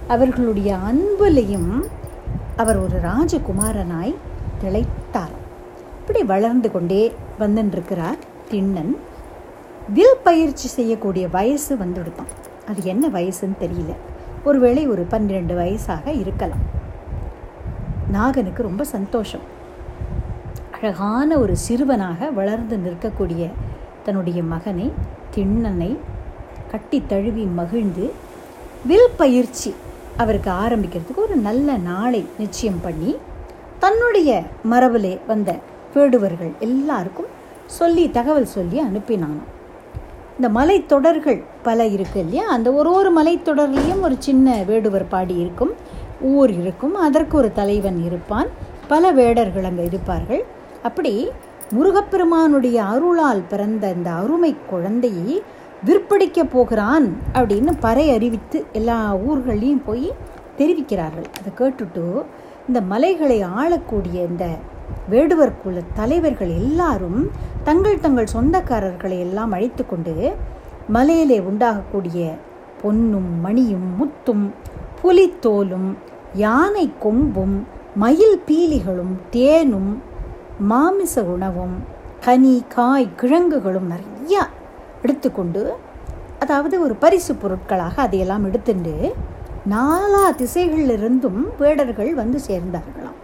அவர்களுடைய 0.08 0.72
அன்புலையும் 0.92 1.72
அவர் 2.56 2.78
ஒரு 2.78 3.00
ராஜகுமாரனாய் 3.10 4.16
திளைத்தார். 4.62 5.36
இப்படி 6.06 6.24
வளர்ந்து 6.24 6.72
கொண்டே 6.72 7.14
வந்துருக்கிறார் 7.40 8.18
திண்ணன். 8.52 8.92
வில் 9.94 10.20
பயிற்சி 10.24 10.68
செய்யக்கூடிய 10.68 11.28
வயசு 11.28 11.76
வந்துடுத்தான் 11.76 12.30
அது 12.68 12.84
என்ன 12.84 13.08
வயசுன்னு 13.08 13.58
தெரியல. 13.60 13.94
ஒருவேளை 14.44 14.88
ஒரு 14.88 15.06
பன்னிரெண்டு 15.10 15.56
வயசாக 15.56 16.06
இருக்கலாம். 16.08 16.64
நாகனுக்கு 18.14 18.62
ரொம்ப 18.62 18.84
சந்தோஷம். 18.84 19.42
அழகான 20.72 21.38
ஒரு 21.38 21.58
சிறுவனாக 21.58 22.32
வளர்ந்து 22.32 22.78
நிற்கக்கூடிய 22.78 23.50
தன்னுடைய 24.04 24.44
மகனை 24.44 24.92
திண்ணனை 25.36 25.98
கட்டி 26.72 27.04
தழுவி 27.08 27.46
மகிழ்ந்து 27.46 28.12
வில் 28.86 29.14
பயிற்சி 29.18 29.76
அவருக்கு 30.18 30.52
ஆரம்பிக்கிறதுக்கு 30.52 31.16
ஒரு 31.16 31.36
நல்ல 31.36 31.78
நாளை 31.78 32.26
நிச்சயம் 32.38 32.82
பண்ணி 32.82 33.16
தன்னுடைய 33.80 34.44
மரபிலே 34.70 35.20
வந்த 35.28 35.60
வேடுவர்கள் 35.96 36.54
எல்லாருக்கும் 36.60 37.30
சொல்லி 37.80 38.06
தகவல் 38.12 38.54
சொல்லி 38.56 38.80
அனுப்பினாங்க 38.80 39.42
இந்த 40.38 40.48
மலைத்தொடர்கள் 40.50 41.40
பல 41.64 41.86
இருக்கு 41.86 42.20
இல்லையா? 42.20 42.46
அந்த 42.48 42.70
ஒரு 42.72 42.90
ஒரு 42.92 43.10
மலைத்தொடர்லேயும் 43.20 44.02
ஒரு 44.02 44.16
சின்ன 44.20 44.56
வேடுவர் 44.68 45.06
பாடி 45.10 45.36
இருக்கும் 45.44 45.74
ஊர் 46.32 46.52
இருக்கும் 46.62 46.96
அதற்கு 47.06 47.38
ஒரு 47.38 47.50
தலைவன் 47.54 48.00
இருப்பான் 48.06 48.50
பல 48.88 49.12
வேடர்கள் 49.12 49.64
அங்கே 49.64 49.84
இருப்பார்கள். 49.84 50.44
அப்படி 50.84 51.14
முருகப்பெருமானுடைய 51.76 52.78
அருளால் 52.94 53.44
பிறந்த 53.50 53.94
இந்த 53.98 54.10
அருமை 54.12 54.52
குழந்தையை 54.70 55.42
விற்படிக்க 55.86 56.44
போகிறான் 56.44 57.08
அப்படின்னு 57.34 57.72
பறை 57.80 58.06
அறிவித்து 58.10 58.60
எல்லா 58.72 59.00
ஊர்களையும் 59.30 59.84
போய் 59.86 60.08
தெரிவிக்கிறார்கள். 60.60 61.28
அதை 61.40 61.52
கேட்டுட்டு 61.60 62.06
இந்த 62.68 62.82
மலைகளை 62.92 63.42
ஆளக்கூடிய 63.42 64.18
இந்த 64.32 64.46
வேடுவர் 65.10 65.62
குல 65.64 65.82
தலைவர்கள் 65.94 66.50
எல்லாரும் 66.50 67.20
தங்கள் 67.64 68.00
தங்கள் 68.00 68.34
சொந்தக்காரர்களை 68.34 69.20
எல்லாம் 69.20 69.52
அழைத்து 69.52 69.86
கொண்டு 69.86 70.36
மலையிலே 70.90 71.40
உண்டாகக்கூடிய 71.40 72.34
பொன்னும் 72.82 73.32
மணியும் 73.42 73.88
முத்தும் 74.00 74.54
புலித்தோலும் 75.02 75.90
யானை 76.36 76.94
கொம்பும் 77.00 77.58
மயில் 77.96 78.40
பீலிகளும் 78.48 79.16
தேனும் 79.30 79.92
மாமிச 80.60 81.24
உணவும் 81.24 81.76
கனி 82.26 82.64
காய் 82.68 83.16
கிழங்குகளும் 83.16 83.92
நிறையா 83.92 84.44
எடுத்துக்கொண்டு 85.02 85.64
அதாவது 86.40 86.82
ஒரு 86.82 86.96
பரிசு 86.96 87.36
பொருட்களாக 87.36 88.02
அதையெல்லாம் 88.02 88.46
எடுத்துட்டு 88.46 88.96
நாலா 89.70 90.24
திசைகளிலிருந்தும் 90.36 91.42
வேடர்கள் 91.58 92.14
வந்து 92.14 92.40
சேர்ந்தார்களாம். 92.40 93.20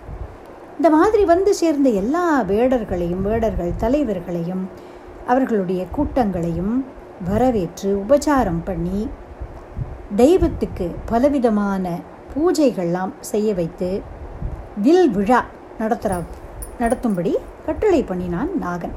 இந்த 0.81 0.97
மாதிரி 0.97 1.25
வந்து 1.25 1.53
சேர்ந்த 1.53 1.89
எல்லா 1.89 2.41
வேடர்களையும் 2.41 3.21
வேடர்கள் 3.21 3.73
தலைவர்களையும் 3.77 4.69
அவர்களுடைய 5.27 5.85
கூட்டங்களையும் 5.95 6.85
வரவேற்று 7.29 8.03
உபச்சாரம் 8.03 8.63
பண்ணி 8.63 9.09
தெய்வத்துக்கு 10.15 10.91
பலவிதமான 11.05 11.99
பூஜைகள்லாம் 12.33 13.13
செய்ய 13.19 13.53
வைத்து 13.53 14.01
வில் 14.75 15.09
விழா 15.09 15.45
நடத்துகிறா 15.79 16.17
நடத்தும்படி 16.79 17.35
கட்டளை 17.65 18.03
பண்ணினான் 18.03 18.49
நாகன். 18.61 18.95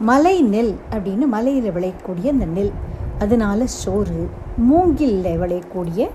மலை 0.00 0.42
நெல் 0.42 0.74
அப்படின்னு 0.90 1.26
மலையில் 1.26 1.72
விளையக்கூடிய 1.72 2.28
அந்த 2.30 2.44
நெல் 2.44 2.72
அதனால 3.18 3.66
சோறு 3.66 4.28
மூங்கிலில் 4.56 5.40
விளையக்கூடிய 5.40 6.10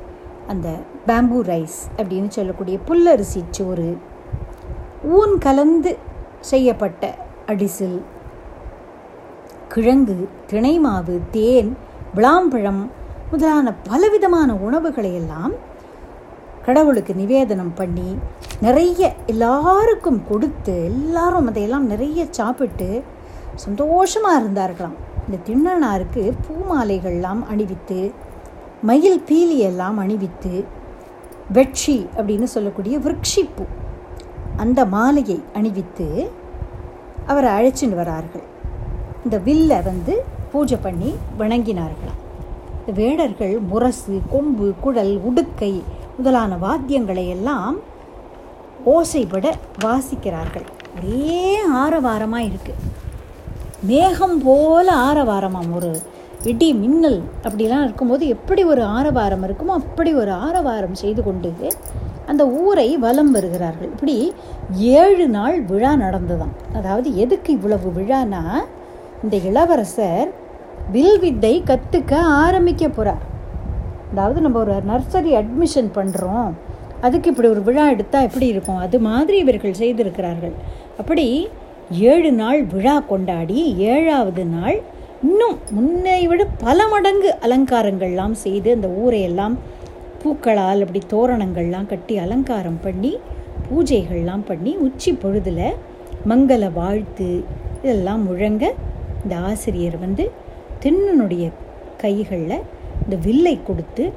அந்த 0.48 0.78
பேம்பூ 1.08 1.42
ரைஸ் 1.44 1.80
அப்படின்னு 1.98 2.28
சொல்லக்கூடிய 2.28 2.80
புல்லரிசி 2.86 3.44
சோறு 3.52 3.98
ஊன் 5.14 5.38
கலந்து 5.38 5.98
செய்யப்பட்ட 6.40 7.16
அடிசில். 7.48 8.02
கிழங்கு 9.70 10.30
திணைமாவு 10.52 11.20
தேன் 11.32 11.78
விளாம்பழம் 12.16 12.90
முதலான 13.32 13.74
பலவிதமான 13.90 14.56
உணவுகளை 14.56 15.14
எல்லாம் 15.14 15.54
கடவுளுக்கு 16.66 17.14
நிவேதனம் 17.14 17.74
பண்ணி 17.74 18.18
நிறைய 18.62 19.16
எல்லாருக்கும் 19.26 20.22
கொடுத்து 20.28 20.84
எல்லாரும் 20.84 21.48
அதையெல்லாம் 21.48 21.88
நிறைய 21.88 22.26
சாப்பிட்டு 22.30 23.04
சந்தோஷமாக 23.56 24.40
இருந்தார்களாம். 24.42 24.98
இந்த 25.26 25.38
திண்ணனாருக்கு 25.48 26.34
பூமாலைகள்லாம் 26.46 27.42
அணிவித்து 27.52 28.12
மயில் 28.82 29.22
பீலியெல்லாம் 29.30 29.98
அணிவித்து 29.98 30.66
வெட்சி 31.52 32.08
அப்படின்னு 32.18 32.44
சொல்லக்கூடிய 32.44 32.98
விரக்ஷிப்பூ 32.98 33.66
அந்த 34.64 34.80
மாலையை 34.96 35.38
அணிவித்து 35.58 36.08
அவரை 37.32 37.50
அழைச்சின்னு 37.58 38.00
வரார்கள். 38.02 38.46
இந்த 39.26 39.38
வில்லை 39.48 39.80
வந்து 39.90 40.14
பூஜை 40.52 40.78
பண்ணி 40.86 41.10
வணங்கினார்களாம். 41.40 42.22
இந்த 42.80 42.92
வேடர்கள் 43.02 43.56
முரசு 43.72 44.16
கொம்பு 44.34 44.68
குடல் 44.84 45.14
உடுக்கை 45.30 45.74
முதலான 46.18 46.58
வாத்தியங்களை 46.66 47.26
எல்லாம் 47.36 47.78
ஓசைப்பட 48.94 49.46
வாசிக்கிறார்கள். 49.86 50.68
ஒரே 50.98 51.40
ஆரவாரமாக 51.84 52.48
இருக்குது 52.50 52.84
மேகம் 53.90 54.38
போல 54.46 54.88
ஆரவாரமாம். 55.08 55.72
ஒரு 55.78 55.92
இடி 56.52 56.70
மின்னல் 56.82 57.20
அப்படிலாம் 57.46 57.86
இருக்கும்போது 57.86 58.24
எப்படி 58.36 58.62
ஒரு 58.72 58.84
ஆரவாரம் 58.98 59.44
இருக்குமோ 59.48 59.76
அப்படி 59.82 60.12
ஒரு 60.22 60.32
ஆரவாரம் 60.48 61.00
செய்து 61.02 61.22
கொண்டு 61.24 61.52
அந்த 62.32 62.44
ஊரை 62.64 62.88
வலம் 63.06 63.32
வருகிறார்கள். 63.36 63.90
இப்படி 63.94 64.18
ஏழு 65.02 65.26
நாள் 65.38 65.58
விழா 65.72 65.92
நடந்ததாம். 66.06 66.54
அதாவது 66.78 67.10
எதுக்கு 67.24 67.50
இவ்வளவு 67.58 67.90
விழானா 67.98 68.44
இந்த 69.24 69.36
இளவரசர் 69.50 70.30
வில் 70.96 71.20
வித்தை 71.24 71.54
கற்றுக்க 71.70 72.14
ஆரம்பிக்க 72.44 72.86
போகிறார் 72.88 73.24
அதாவது 74.12 74.40
நம்ம 74.46 74.60
ஒரு 74.64 74.74
நர்சரி 74.90 75.32
அட்மிஷன் 75.42 75.92
பண்ணுறோம் 75.98 76.50
அதுக்கு 77.06 77.30
இப்படி 77.32 77.48
ஒரு 77.54 77.62
விழா 77.68 77.86
எடுத்தால் 77.94 78.28
எப்படி 78.28 78.48
இருக்கும்? 78.54 78.82
அது 78.86 78.98
மாதிரி 79.08 79.38
இவர்கள் 79.44 79.80
செய்திருக்கிறார்கள். 79.82 80.54
அப்படி 81.02 81.26
ஏழு 82.12 82.30
நாள் 82.42 82.60
விழா 82.74 82.96
கொண்டாடி 83.10 83.60
ஏழாவது 83.94 84.44
நாள் 84.56 84.78
இன்னும் 85.28 85.58
முன்னை 85.76 86.22
விட 86.32 86.44
பல 86.64 86.88
மடங்கு 86.94 87.30
அலங்காரங்கள்லாம் 87.46 88.36
செய்து 88.46 88.70
அந்த 88.78 88.88
ஊரையெல்லாம் 89.02 89.56
பூக்களால் 90.26 90.80
அப்படி 90.80 91.02
தோரணங்கள்லாம் 91.10 91.86
கட்டி 91.86 92.18
அலங்காரம் 92.18 92.80
பண்ணி 92.82 93.18
பூஜைகள்லாம் 93.70 94.46
பண்ணி 94.46 94.76
உச்சி 94.76 95.14
பொழுதில் 95.14 95.74
மங்கள 96.28 96.74
வாழ்த்து 96.74 97.44
இதெல்லாம் 97.82 98.24
முழங்க 98.24 98.74
இந்த 99.24 99.38
ஆசிரியர் 99.38 100.00
வந்து 100.00 100.32
திண்ணனுடைய 100.82 101.52
கைகளில் 101.98 102.62
இந்த 103.04 103.16
வில்லை 103.24 103.60
கொடுத்து 103.64 104.14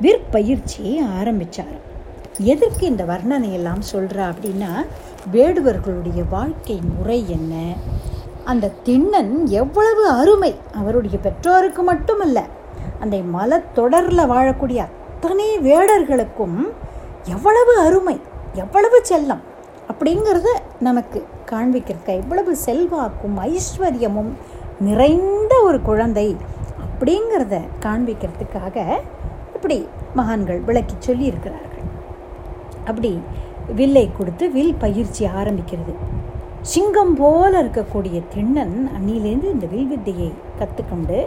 விற்பயிற்சியை 0.00 0.98
ஆரம்பித்தார் 1.18 1.90
எதற்கு 2.38 2.86
இந்த 2.86 3.04
வர்ணனையெல்லாம் 3.04 3.80
சொல்கிறா 3.92 4.32
அப்படின்னா 4.32 4.86
வேடுவர்களுடைய 5.32 6.28
வாழ்க்கை 6.30 6.80
முறை 6.96 7.30
என்ன? 7.30 7.74
அந்த 8.44 8.70
திண்ணன் 8.84 9.44
எவ்வளவு 9.44 10.08
அருமை. 10.08 10.54
அவருடைய 10.72 11.18
பெற்றோருக்கு 11.18 11.82
மட்டுமல்ல 11.82 12.44
அந்த 13.00 13.16
மலத்தொடரில் 13.16 14.30
வாழக்கூடிய 14.30 14.86
அத்தனை 15.24 15.50
வேடர்களுக்கும் 15.66 16.56
எவ்வளவு 17.34 17.72
அருமை 17.82 18.14
எவ்வளவு 18.62 18.96
செல்லம் 19.10 19.42
அப்படிங்கிறத 19.90 20.48
நமக்கு 20.86 21.18
காண்பிக்கிறதுக்க 21.50 22.10
எவ்வளவு 22.22 22.52
செல்வாக்கும் 22.64 23.36
ஐஸ்வர்யமும் 23.50 24.32
நிறைந்த 24.86 25.52
ஒரு 25.66 25.78
குழந்தை 25.88 26.26
அப்படிங்கிறத 26.86 27.60
காண்பிக்கிறதுக்காக 27.84 28.76
இப்படி 29.54 29.78
மகான்கள் 30.14 30.60
விளக்கி 30.70 30.96
சொல்லியிருக்கிறார்கள். 31.08 31.86
அப்படி 32.88 33.12
வில்லை 33.80 34.06
கொடுத்து 34.18 34.50
வில் 34.56 34.76
பயிற்சி 34.86 35.24
ஆரம்பிக்கிறது. 35.42 35.96
சிங்கம் 36.72 37.14
போல 37.22 37.52
இருக்கக்கூடிய 37.62 38.18
திண்ணன் 38.34 38.76
அன்னிலேருந்து 38.96 39.54
இந்த 39.54 39.68
வில் 39.76 39.90
வித்தையை 39.94 40.30
கற்றுக்கொண்டு 40.58 41.20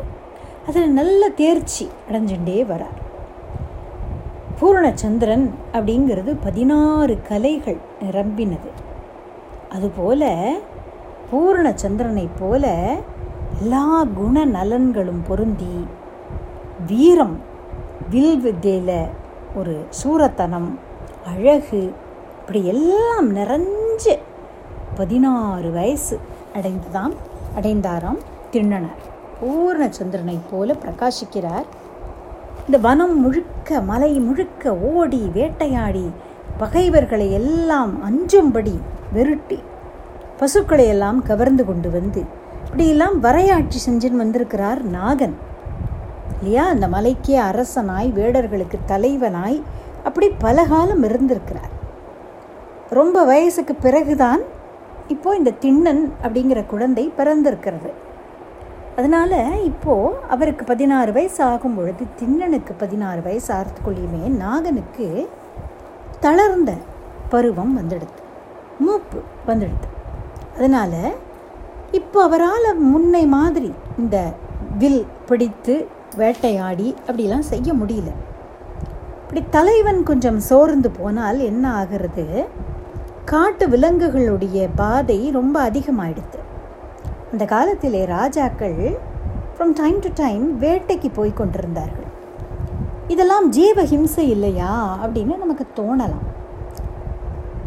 அதில் 0.67 0.95
நல்ல 0.99 1.29
தேர்ச்சி 1.41 1.87
அடைஞ்சுட்டே 2.09 2.59
வரார். 2.73 3.01
பூர்ணச்சந்திரன் 4.61 5.45
அப்படிங்கிறது 5.73 6.37
பதினாறு 6.43 7.17
கலைகள் 7.27 7.77
நிரம்பினது. 8.01 8.69
அதுபோல 9.69 10.29
பூர்ணச்சந்திரனைப் 11.31 12.37
போல 12.39 12.65
எல்லா 13.61 14.03
குண 14.03 14.45
நலன்களும் 14.45 15.21
பொருந்தி 15.27 15.85
வீரம் 16.87 17.39
வில் 18.09 18.39
வித்தையில் 18.39 19.09
ஒரு 19.55 19.85
சூரத்தனம் 20.03 20.69
அழகு 21.25 21.93
இப்படி 22.39 22.65
எல்லாம் 22.65 23.35
நிறைஞ்சு 23.35 24.13
பதினாறு 24.95 25.71
வயசு 25.71 26.19
அடைந்துதான் 26.53 27.13
அடைந்தாராம் 27.59 28.21
திண்ணனார் 28.51 29.01
பூர்ணச்சந்திரனைப் 29.41 30.47
போல 30.51 30.73
பிரகாசிக்கிறார் 30.73 31.65
இந்த 32.65 32.77
வனம் 32.77 33.19
முழுக்க 33.19 33.81
மலை 33.81 34.19
முழுக்க 34.19 34.75
ஓடி 34.75 35.29
வேட்டையாடி 35.33 36.11
பகைவர்களை 36.57 37.31
எல்லாம் 37.31 37.91
அஞ்சும்படி 38.09 38.79
வெருட்டி 39.13 39.59
பசுக்களை 40.37 40.87
எல்லாம் 40.87 41.21
கவர்ந்து 41.21 41.65
கொண்டு 41.65 41.89
வந்து 41.89 42.23
இப்படியெல்லாம் 42.65 43.23
வரையாட்சி 43.23 43.79
செஞ்சுன்னு 43.89 44.11
வந்திருக்கிறார் 44.11 44.91
நாகன். 44.91 45.33
இல்லையா? 46.37 46.67
அந்த 46.67 46.87
மலைக்கே 46.87 47.37
அரசனாய் 47.39 48.09
வேடர்களுக்கு 48.11 48.77
தலைவனாய் 48.87 49.61
அப்படி 50.03 50.29
பல 50.29 50.63
காலம் 50.63 51.03
இருந்திருக்கிறார். 51.03 51.69
ரொம்ப 52.89 53.23
வயசுக்கு 53.23 53.75
பிறகுதான் 53.75 54.41
இப்போ 55.07 55.35
இந்த 55.35 55.51
திண்ணன் 55.61 56.11
அப்படிங்கிற 56.23 56.65
குழந்தை 56.65 57.11
பிறந்திருக்கிறது. 57.17 58.03
அதனால் 58.95 59.63
இப்போது 59.63 60.15
அவருக்கு 60.29 60.65
பதினாறு 60.65 61.11
வயசு 61.11 61.43
ஆகும் 61.43 61.75
பொழுது 61.75 62.03
திண்ணனுக்கு 62.19 62.73
பதினாறு 62.77 63.21
வயசு 63.21 63.53
ஆகிறதுக்குள்ளேயுமே 63.53 64.21
நாகனுக்கு 64.25 65.27
தளர்ந்த 66.19 66.73
பருவம் 67.29 67.73
வந்துடுது 67.77 68.21
மூப்பு 68.79 69.21
வந்துடுது 69.47 69.89
அதனால் 70.55 71.13
இப்போ 71.91 72.23
அவரால் 72.23 72.79
முன்னை 72.79 73.27
மாதிரி 73.27 73.73
இந்த 73.97 74.33
வில் 74.77 75.05
பிடித்து 75.27 75.87
வேட்டையாடி 76.15 76.95
அப்படிலாம் 77.07 77.49
செய்ய 77.51 77.73
முடியல. 77.73 78.09
இப்படி 79.21 79.43
தலைவன் 79.49 80.03
கொஞ்சம் 80.03 80.39
சோர்ந்து 80.39 80.91
போனால் 80.91 81.39
என்ன 81.39 81.73
ஆகிறது? 81.73 82.45
காட்டு 83.25 83.67
விலங்குகளுடைய 83.67 84.69
பாதை 84.75 85.31
ரொம்ப 85.31 85.69
அதிகமாயிடுது 85.69 86.39
அந்த 87.31 87.45
காலத்திலே 87.45 88.05
ராஜாக்கள் 88.05 88.97
ஃப்ரம் 89.57 89.73
டைம் 89.73 89.99
டு 89.99 90.09
டைம் 90.13 90.61
வேட்டைக்கு 90.61 91.13
போய் 91.13 91.33
கொண்டிருந்தார்கள். 91.33 92.05
இதெல்லாம் 93.07 93.49
ஜீவ 93.49 93.83
ஹிம்சை 93.83 94.19
இல்லையா 94.19 94.99
அப்படின்னு 95.03 95.37
நமக்கு 95.37 95.65
தோணலாம். 95.75 96.33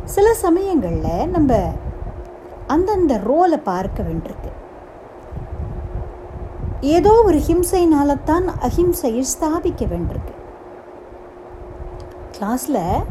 சில 0.04 0.34
சமயங்களில் 0.34 1.28
நம்ம 1.28 1.72
அந்தந்த 2.66 3.14
ரோலை 3.16 3.56
பார்க்க 3.62 4.02
வேண்டியிருக்கு. 4.02 4.52
ஏதோ 6.80 7.22
ஒரு 7.24 7.38
ஹிம்சைனால்தான் 7.38 8.48
அஹிம்சையை 8.62 9.24
ஸ்தாபிக்க 9.38 9.86
வேண்டியிருக்கு. 9.86 10.34
கிளாஸில் 12.38 13.02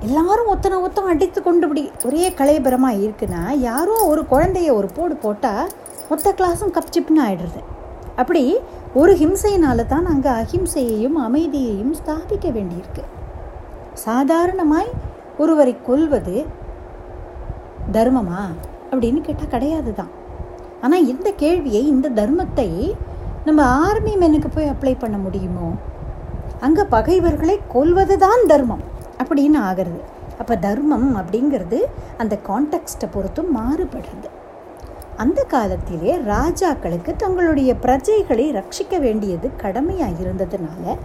எல்லாரும் 0.00 0.46
ஒத்தனை 0.46 0.80
ஒத்தம் 0.80 1.04
அடித்து 1.04 1.42
கொண்டு 1.42 1.68
இப்படி 1.68 1.90
ஒரே 2.04 2.30
கலைபரமாக 2.30 3.00
இருக்குன்னா 3.00 3.50
யாரோ 3.50 4.04
ஒரு 4.04 4.26
குழந்தைய 4.30 4.72
ஒரு 4.72 4.88
போடு 4.94 5.16
போட்டால் 5.16 5.68
மொத்த 6.10 6.28
கிளாஸும் 6.38 6.74
கப்சிப்னு 6.76 7.20
ஆயிடுறது. 7.26 7.60
அப்படி 8.20 8.44
ஒரு 9.00 9.12
ஹிம்சையினால 9.20 9.80
தான் 9.92 10.06
அங்கே 10.12 10.30
அஹிம்சையையும் 10.42 11.18
அமைதியையும் 11.26 11.92
ஸ்தாபிக்க 11.98 12.46
வேண்டியிருக்கு. 12.56 13.04
சாதாரணமாய் 14.06 14.90
ஒருவரை 15.42 15.74
கொல்வது 15.88 16.34
தர்மமா 17.96 18.42
அப்படின்னு 18.90 19.20
கேட்டால் 19.26 19.52
கிடையாது 19.54 19.92
தான் 20.00 20.12
ஆனால் 20.84 21.06
இந்த 21.12 21.28
கேள்வியை 21.42 21.82
இந்த 21.94 22.08
தர்மத்தை 22.18 22.68
நம்ம 23.46 23.60
ஆர்மி 23.84 24.12
மெனுக்கு 24.22 24.48
போய் 24.54 24.70
அப்ளை 24.72 24.94
பண்ண 25.02 25.16
முடியுமோ? 25.26 25.68
அங்கே 26.66 26.84
பகைவர்களை 26.94 27.56
கொல்வது 27.74 28.16
தான் 28.24 28.42
தர்மம் 28.52 28.84
அப்படின்னு 29.22 29.58
ஆகிறது. 29.68 30.00
அப்போ 30.40 30.54
தர்மம் 30.66 31.08
அப்படிங்கிறது 31.20 31.78
அந்த 32.22 32.34
கான்டெக்ஸ்ட்டை 32.50 33.08
பொறுத்தும் 33.14 33.50
மாறுபடுறது. 33.58 34.28
அந்த 35.20 35.40
காலத்திலே 35.44 36.12
ராஜாக்களுக்கு 36.26 37.12
தங்களுடைய 37.16 37.70
பிரஜைகளை 37.82 38.46
ரட்சிக்க 38.52 39.00
வேண்டியது 39.00 39.50
கடமையாக 39.56 40.12
இருந்ததுனால 40.24 40.96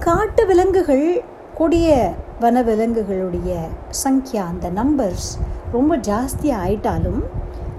காட்டு 0.00 0.46
விலங்குகள் 0.46 1.06
கொடிய 1.54 1.88
வன 2.40 2.62
விலங்குகளுடைய 2.62 3.50
சங்கியா 4.02 4.44
அந்த 4.52 4.70
நம்பர்ஸ் 4.70 5.28
ரொம்ப 5.72 5.96
ஜாஸ்தியாக 5.96 6.62
ஆயிட்டாலும் 6.66 7.22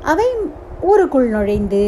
அவை 0.01 0.27
ஊருக்குள் 0.81 1.29
நுழைந்து 1.29 1.84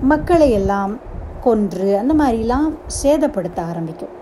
மக்களை 0.00 0.50
எல்லாம் 0.50 0.94
கொன்று 1.40 1.98
அந்த 1.98 2.14
மாதிரிலாம் 2.14 2.70
சேதப்படுத்த 3.02 3.58
ஆரம்பிக்கும். 3.70 4.14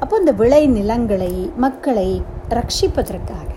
அப்போ 0.00 0.16
இந்த 0.16 0.32
விளை 0.32 0.66
நிலங்களை 0.68 1.50
மக்களை 1.56 2.22
ரட்சிப்பதற்காக 2.48 3.52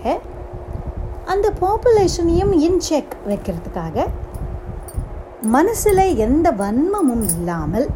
அந்த 1.24 1.52
பாப்புலேஷனையும் 1.60 2.52
இன் 2.58 2.80
செக் 2.80 3.14
வைக்கிறதுக்காக 3.28 4.06
மனசில் 5.46 6.04
எந்த 6.16 6.46
வன்மமும் 6.52 7.24
இல்லாமல் 7.28 7.86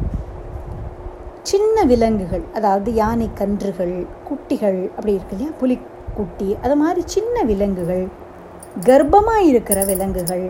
சின்ன 1.41 1.83
விலங்குகள் 1.83 2.43
அதாவது 2.53 2.89
யானை 2.93 3.27
கன்றுகள் 3.33 3.93
குட்டிகள் 4.27 4.79
அப்படி 4.95 5.13
இருக்கு 5.13 5.35
இல்லையா? 5.35 5.51
புலிக்குட்டி 5.61 6.49
அது 6.61 6.75
மாதிரி 6.75 7.01
சின்ன 7.05 7.43
விலங்குகள் 7.43 8.03
கர்ப்பமாக 8.85 9.47
இருக்கிற 9.51 9.85
விலங்குகள் 9.85 10.45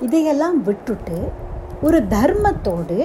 இதையெல்லாம் 0.00 0.62
விட்டுட்டு 0.62 1.18
ஒரு 1.82 1.98
தர்மத்தோடு 2.06 2.98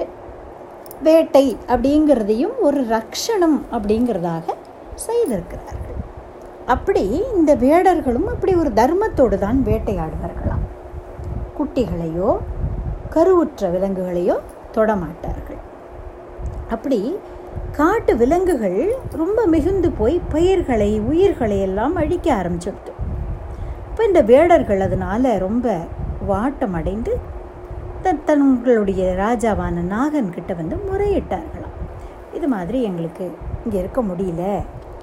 வேட்டை 1.02 1.46
அப்படிங்கிறதையும் 1.68 2.56
ஒரு 2.60 2.80
ரக்ஷணம் 2.86 3.58
அப்படிங்கிறதாக 3.72 4.44
செய்திருக்கிறார்கள். 4.94 5.95
அப்படி 6.74 7.02
இந்த 7.38 7.52
வேடர்களும் 7.64 8.28
அப்படி 8.32 8.52
ஒரு 8.62 8.70
தர்மத்தோடு 8.80 9.36
தான் 9.44 9.58
வேட்டையாடுவார்களாம். 9.68 10.64
குட்டிகளையோ 11.58 12.30
கருவுற்ற 13.14 13.68
விலங்குகளையோ 13.74 14.36
தொடமாட்டார்கள் 14.76 15.60
அப்படி 16.74 17.00
காட்டு 17.78 18.12
விலங்குகள் 18.22 18.80
ரொம்ப 19.20 19.40
மிகுந்து 19.54 19.88
போய் 20.00 20.16
பயிர்களை 20.34 20.90
உயிர்களை 21.10 21.58
எல்லாம் 21.68 21.94
அழிக்க 22.02 22.28
ஆரம்பிச்சிடுது. 22.40 22.92
இப்போ 23.88 24.02
இந்த 24.10 24.22
வேடர்கள் 24.30 24.84
அதனால் 24.86 25.28
ரொம்ப 25.46 25.66
வாட்டம் 26.30 26.76
அடைந்து 26.80 27.12
தன் 28.04 28.24
தங்களுடைய 28.30 29.02
ராஜாவான 29.24 29.84
நாகன்கிட்ட 29.94 30.54
வந்து 30.60 30.76
முறையிட்டார்களாம். 30.88 31.76
இது 32.38 32.48
மாதிரி 32.54 32.80
எங்களுக்கு 32.88 33.24
இங்கே 33.64 33.78
இருக்க 33.82 34.00
முடியல. 34.10 34.42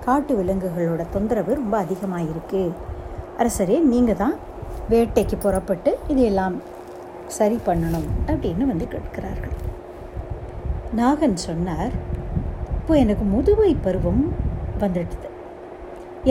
காட்டு 0.06 0.34
விலங்குகளோட 0.40 1.02
தொந்தரவு 1.14 1.52
ரொம்ப 1.62 1.76
அதிகமாக 1.78 2.30
இருக்குது 2.32 2.76
அரசரே 3.42 3.78
நீங்கள் 3.92 4.20
தான் 4.24 4.36
வேட்டைக்கு 4.92 5.36
புறப்பட்டு 5.46 5.92
இதையெல்லாம் 6.12 6.56
சரி 7.38 7.58
பண்ணணும் 7.68 8.08
அப்படின்னு 8.32 8.64
வந்து 8.72 8.88
கேட்கிறார்கள். 8.94 9.56
நாகன் 11.00 11.38
சொன்னார் 11.48 11.94
இப்போ 12.78 12.94
எனக்கு 13.04 13.26
முதுவை 13.36 13.72
பருவம் 13.86 14.24
வந்துடுது. 14.82 15.30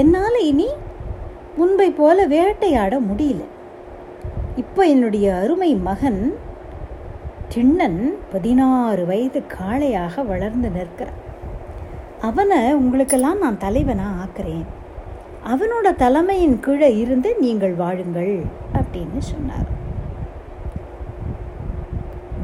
என்னால் 0.00 0.38
இனி 0.50 0.68
முன்பை 1.58 1.88
போல 2.00 2.26
வேட்டையாட 2.26 2.94
முடியல. 3.08 3.42
இப்போ 4.62 4.82
என்னுடைய 4.92 5.26
அருமை 5.42 5.70
மகன் 5.88 6.22
திண்ணன் 7.54 8.00
பதினாறு 8.32 9.02
வயது 9.10 9.40
காளையாக 9.56 10.24
வளர்ந்து 10.30 10.68
நிற்கிறான் 10.76 11.20
அவனை 12.28 12.58
உங்களுக்கெல்லாம் 12.80 13.42
நான் 13.44 13.62
தலைவனாக 13.64 14.18
ஆக்குறேன். 14.24 14.64
அவனோட 15.52 15.88
தலைமையின் 16.02 16.58
கீழே 16.64 16.90
இருந்து 17.02 17.30
நீங்கள் 17.44 17.74
வாழுங்கள் 17.80 18.34
அப்படின்னு 18.78 19.20
சொன்னார். 19.30 19.70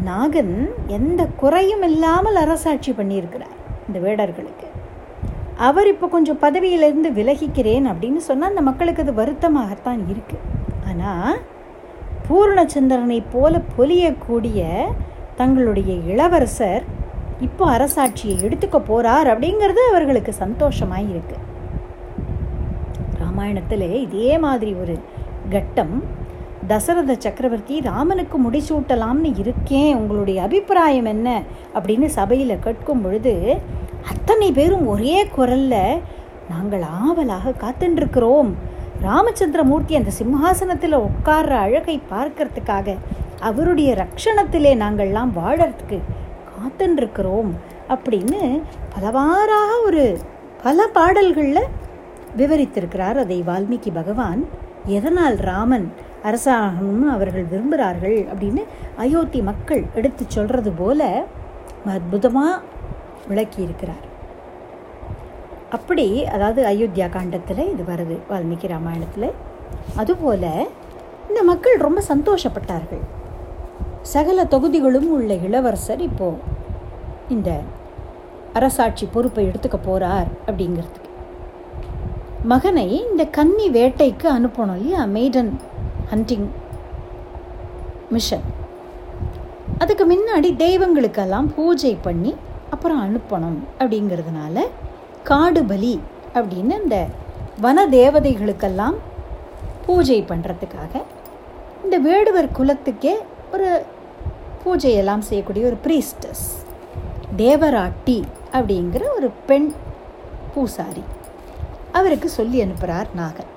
நாகன் 0.09 0.55
எந்த 0.97 1.21
குறையும் 1.43 1.85
இல்லாமல் 1.91 2.41
அரசாட்சி 2.43 2.93
பண்ணியிருக்கிறார் 2.99 3.57
இந்த 3.87 3.99
வேடர்களுக்கு. 4.07 4.69
அவர் 5.69 5.89
இப்போ 5.93 6.07
கொஞ்சம் 6.09 6.43
பதவியிலிருந்து 6.43 7.11
விலகிக்கிறேன் 7.21 7.87
அப்படின்னு 7.93 8.21
சொன்னால் 8.29 8.53
அந்த 8.53 8.65
மக்களுக்கு 8.71 9.05
அது 9.05 9.15
வருத்தமாகத்தான் 9.21 10.03
இருக்கு. 10.13 10.39
ஆனால் 10.91 11.39
பூர்ணச்சந்திரனை 12.27 13.21
போல 13.35 13.61
பொலியக்கூடிய 13.77 14.67
தங்களுடைய 15.41 15.93
இளவரசர் 16.13 16.85
இப்போ 17.41 17.71
அரசாட்சியை 17.71 18.37
எடுத்துக்க 18.43 18.79
போறார் 18.79 19.29
அப்படிங்கிறது 19.33 19.79
அவர்களுக்கு 19.91 20.33
சந்தோஷமாக 20.33 21.01
இருக்கு 21.01 21.37
ராமாயணத்தில் 23.19 24.01
இதே 24.01 24.39
மாதிரி 24.39 24.75
ஒரு 24.75 24.99
கட்டம் 25.51 26.03
தசரத 26.67 27.17
சக்கரவர்த்தி 27.19 27.81
ராமனுக்கு 27.81 28.51
முடிசூட்டலாம்னு 28.51 29.39
இருக்கேன் 29.39 29.97
உங்களுடைய 29.97 30.43
அபிப்பிராயம் 30.43 31.05
என்ன? 31.05 31.43
அப்படின்னு 31.75 32.05
சபையில் 32.05 32.59
கேட்கும் 32.59 33.03
பொழுது 33.03 33.61
அத்தனை 34.09 34.53
பேரும் 34.53 34.87
ஒரே 34.87 35.27
குரல்ல 35.37 36.01
நாங்கள் 36.49 36.83
ஆவலாக 36.83 37.51
காத்துருக்கிறோம். 37.51 38.51
ராமச்சந்திரமூர்த்தி 39.03 39.97
அந்த 39.97 40.11
சிம்ஹாசனத்தில் 40.19 41.07
உட்கார்ற 41.07 41.51
அழகை 41.51 42.01
பார்க்கறதுக்காக 42.11 42.97
அவருடைய 43.41 43.95
ரக்ஷணத்திலே 43.95 44.77
நாங்கள்லாம் 44.77 45.31
வாழறதுக்கு 45.37 46.01
காத்துருக்கிறோம் 46.59 47.51
அப்படின்னு 47.95 48.41
பலவாறாக 48.95 49.71
ஒரு 49.89 50.05
பல 50.65 50.87
பாடல்களில் 50.97 51.73
விவரித்திருக்கிறார் 52.41 53.19
அதை 53.25 53.39
வால்மீகி 53.49 53.91
பகவான். 54.01 54.41
எதனால் 54.97 55.37
ராமன் 55.51 55.87
அரசாகணும்னு 56.29 57.09
அவர்கள் 57.15 57.47
விரும்புகிறார்கள் 57.53 58.19
அப்படின்னு 58.33 58.63
அயோத்தி 59.05 59.41
மக்கள் 59.49 59.83
எடுத்து 59.95 60.25
சொல்கிறது 60.37 60.71
போல 60.81 61.03
அற்புதமாக 61.95 62.63
விளக்கி 63.31 63.61
இருக்கிறார் 63.67 64.05
அப்படி 65.77 66.07
அதாவது 66.35 66.61
அயோத்தியா 66.73 67.07
காண்டத்தில் 67.17 67.63
இது 67.73 67.83
வருது 67.93 68.17
வால்மீகி 68.31 68.69
ராமாயணத்தில். 68.75 69.31
அதுபோல் 70.01 70.51
இந்த 71.29 71.41
மக்கள் 71.51 71.85
ரொம்ப 71.87 72.01
சந்தோஷப்பட்டார்கள். 72.13 73.03
சகல 74.13 74.45
தொகுதிகளும் 74.45 75.09
உள்ள 75.11 75.35
இளவரசர் 75.47 76.01
இப்போ 76.01 76.29
இந்த 77.29 77.51
அரசாட்சி 78.53 79.07
பொறுப்பை 79.07 79.43
எடுத்துக்க 79.47 79.79
போறார் 79.87 80.29
அப்படிங்கிறதுக்கு. 80.47 81.05
மகனை 82.45 82.87
இந்த 83.11 83.25
கன்னி 83.37 83.67
வேட்டைக்கு 83.69 84.27
அனுப்பணும் 84.37 84.77
இல்லையா? 84.77 85.01
மெய்டன் 85.07 85.51
ஹண்டிங் 86.13 86.49
மிஷன் 88.11 88.47
அதுக்கு 89.79 90.05
முன்னாடி 90.05 90.49
தெய்வங்களுக்கெல்லாம் 90.57 91.49
பூஜை 91.57 91.95
பண்ணி 92.03 92.33
அப்புறம் 92.71 93.01
அனுப்பணும் 93.07 93.59
அப்படிங்கிறதுனால 93.81 94.57
காடு 95.23 95.63
பலி 95.65 95.95
அப்படின்னு 96.35 96.75
இந்த 96.83 96.97
வன 97.61 97.87
தேவதைகளுக்கெல்லாம் 97.91 98.97
பூஜை 99.87 100.25
பண்ணுறதுக்காக 100.29 100.93
இந்த 101.85 101.97
வேடுவர் 101.99 102.55
குலத்துக்கே 102.59 103.15
ஒரு 103.53 103.69
பூஜையெல்லாம் 104.65 105.27
செய்யக்கூடிய 105.29 105.67
ஒரு 105.67 105.79
ப்ரீஸ்டஸ் 105.87 106.47
தேவராட்டி 107.37 108.19
அப்படிங்கிற 108.53 109.03
ஒரு 109.17 109.31
பெண் 109.47 109.69
பூசாரி. 110.55 111.05
அவருக்கு 111.93 112.29
சொல்லி 112.29 112.59
அனுப்புகிறார் 112.65 113.09
நாகன் 113.17 113.53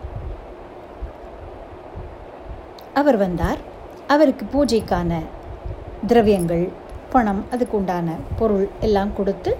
அவர் 2.94 3.18
வந்தார். 3.18 3.60
அவருக்கு 4.08 4.46
பூஜைக்கான 4.54 5.20
திரவியங்கள் 6.08 6.70
பணம் 7.10 7.42
அதுக்கு 7.52 7.78
உண்டான 7.78 8.16
பொருள் 8.40 8.68
எல்லாம் 8.80 9.12
கொடுத்து 9.14 9.58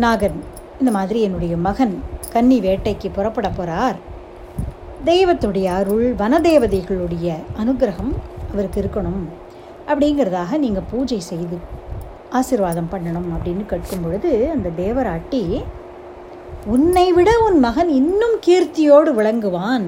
நாகன் 0.00 0.38
இந்த 0.78 0.90
மாதிரி 0.90 1.20
என்னுடைய 1.20 1.56
மகன் 1.56 1.94
கன்னி 2.32 2.60
வேட்டைக்கு 2.60 3.08
புறப்பட 3.12 3.48
போகிறார் 3.48 3.98
தெய்வத்துடைய 5.04 5.64
அருள் 5.64 6.14
வனதேவதைகளுடைய 6.14 7.28
அனுகிரகம் 7.62 8.12
அவருக்கு 8.52 8.80
இருக்கணும். 8.82 9.22
அப்படிங்கிறதாக 9.88 10.58
நீங்கள் 10.58 10.88
பூஜை 10.90 11.20
செய்து 11.20 11.58
ஆசிர்வாதம் 12.32 12.90
பண்ணணும் 12.90 13.28
அப்படின்னு 13.34 13.66
கேட்கும் 13.66 14.02
பொழுது 14.02 14.30
அந்த 14.54 14.68
தேவராட்டி 14.76 15.42
உன்னை 16.66 17.12
விட 17.12 17.30
உன் 17.38 17.58
மகன் 17.58 17.88
இன்னும் 17.88 18.36
கீர்த்தியோடு 18.46 19.10
விளங்குவான் 19.14 19.86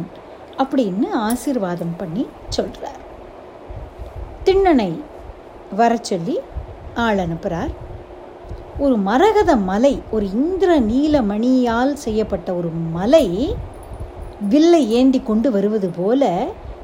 அப்படின்னு 0.56 1.08
ஆசிர்வாதம் 1.20 1.94
பண்ணி 1.96 2.24
சொல்கிறார் 2.48 3.00
திண்ணனை 4.42 4.90
வர 5.76 5.96
சொல்லி 6.02 6.36
ஆள் 6.94 7.18
அனுப்புகிறார் 7.18 7.72
ஒரு 8.78 8.96
மரகத 8.98 9.56
மலை 9.56 10.02
ஒரு 10.10 10.26
இந்திர 10.32 10.78
நீல 10.80 11.22
மணியால் 11.22 11.92
செய்யப்பட்ட 11.94 12.54
ஒரு 12.54 12.70
மலை 12.92 13.26
வில்லை 14.48 14.82
ஏந்தி 14.90 15.20
கொண்டு 15.22 15.50
வருவது 15.50 15.88
போல 15.96 16.22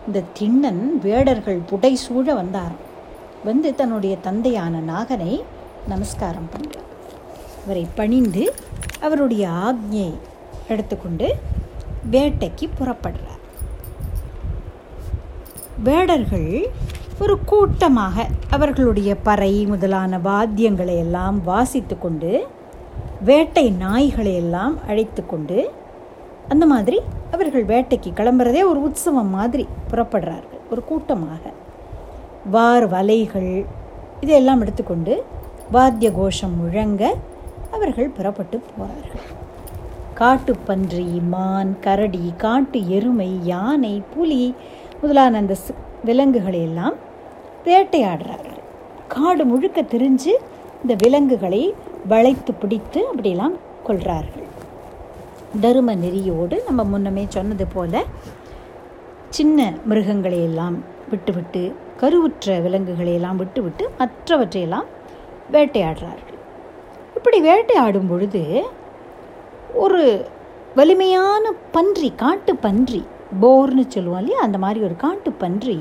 இந்த 0.06 0.22
திண்ணன் 0.38 0.82
வேடர்கள் 1.02 1.60
புடை 1.66 1.92
சூழ 1.96 2.26
வந்தாராம். 2.34 2.85
வந்து 3.48 3.68
தன்னுடைய 3.80 4.14
தந்தையான 4.26 4.80
நாகனை 4.92 5.32
நமஸ்காரம் 5.92 6.50
பண்ணுறார் 6.54 6.90
அவரை 7.62 7.84
பணிந்து 7.98 8.44
அவருடைய 9.06 9.44
ஆக்ஞை 9.68 10.08
எடுத்துக்கொண்டு 10.72 11.28
வேட்டைக்கு 12.14 12.66
புறப்படுறார். 12.78 13.42
வேடர்கள் 15.86 16.50
ஒரு 17.22 17.34
கூட்டமாக 17.50 18.26
அவர்களுடைய 18.54 19.10
பறை 19.28 19.52
முதலான 19.72 20.18
வாத்தியங்களை 20.28 20.96
எல்லாம் 21.04 21.36
வாசித்து 21.50 21.96
கொண்டு 21.98 22.30
வேட்டை 23.28 23.66
நாய்களை 23.84 24.32
எல்லாம் 24.42 24.74
அழைத்து 24.88 25.22
கொண்டு 25.26 25.58
அந்த 26.52 26.64
மாதிரி 26.72 26.98
அவர்கள் 27.34 27.64
வேட்டைக்கு 27.72 28.10
கிளம்புறதே 28.18 28.60
ஒரு 28.70 28.80
உற்சவம் 28.88 29.32
மாதிரி 29.36 29.64
புறப்படுறார்கள். 29.90 30.62
ஒரு 30.70 30.82
கூட்டமாக. 30.90 31.42
வார் 32.50 32.88
வலைகள் 32.88 33.66
இதையெல்லாம் 34.20 34.60
எடுத்துக்கொண்டு 34.60 35.22
வாத்திய 35.72 36.12
கோஷம் 36.12 36.56
முழங்க 36.56 37.14
அவர்கள் 37.70 38.08
புறப்பட்டு 38.08 38.60
போகிறார்கள் 38.76 39.24
காட்டுப்பன்றி 40.14 41.22
மான் 41.28 41.76
கரடி 41.80 42.32
காட்டு 42.36 42.88
எருமை 42.88 43.38
யானை 43.42 44.02
புலி 44.14 44.54
முதலான 45.00 45.38
அந்த 45.38 45.56
விலங்குகளை 46.04 46.62
எல்லாம் 46.62 46.94
வேட்டையாடுறார்கள். 47.64 48.60
காடு 49.08 49.44
முழுக்க 49.44 49.82
திரிஞ்சு 49.82 50.32
இந்த 50.82 50.94
விலங்குகளை 50.96 51.74
வளைத்து 52.08 52.54
பிடித்து 52.54 53.06
அப்படியெல்லாம் 53.06 53.56
கொள்கிறார்கள் 53.86 54.46
தரும 55.60 55.96
நெறியோடு 55.96 56.64
நம்ம 56.66 56.84
முன்னமே 56.84 57.26
சொன்னது 57.28 57.66
போல 57.66 58.04
சின்ன 59.28 59.72
மிருகங்களை 59.84 60.42
எல்லாம் 60.42 60.84
விட்டுவிட்டு 61.10 61.74
கருவுற்ற 62.00 62.56
விலங்குகளை 62.60 63.14
எல்லாம் 63.14 63.36
விட்டுவிட்டு 63.36 63.84
மற்றவற்றையெல்லாம் 63.98 64.88
வேட்டையாடுறார்கள். 65.52 66.38
இப்படி 67.16 67.40
வேட்டையாடும் 67.40 68.08
பொழுது 68.08 68.42
ஒரு 69.84 70.02
வலிமையான 70.74 71.52
பன்றி 71.72 72.12
காட்டு 72.16 72.52
பன்றி 72.56 73.02
போர்னு 73.42 73.84
சொல்லுவோம் 73.88 74.20
இல்லையா? 74.20 74.40
அந்த 74.40 74.58
மாதிரி 74.58 74.80
ஒரு 74.84 74.96
காட்டு 74.96 75.30
பன்றி 75.32 75.78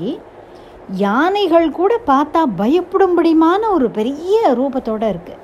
யானைகள் 0.90 1.66
கூட 1.70 1.92
பார்த்தா 2.06 2.40
பயப்படும்படிமான 2.58 3.62
ஒரு 3.70 3.86
பெரிய 3.90 4.36
ரூபத்தோடு 4.58 5.06
இருக்குது 5.14 5.42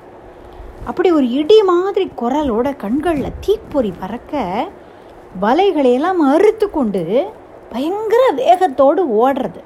அப்படி 0.85 1.11
ஒரு 1.11 1.27
இடி 1.39 1.57
மாதிரி 1.63 2.05
குரலோட 2.21 2.67
கண்களில் 2.77 3.37
தீப்பொறி 3.39 3.93
பறக்க 3.99 4.67
வலைகளையெல்லாம் 5.41 6.19
அறுத்து 6.33 6.69
கொண்டு 6.69 7.03
பயங்கர 7.69 8.23
வேகத்தோடு 8.35 9.03
ஓடுறது. 9.23 9.61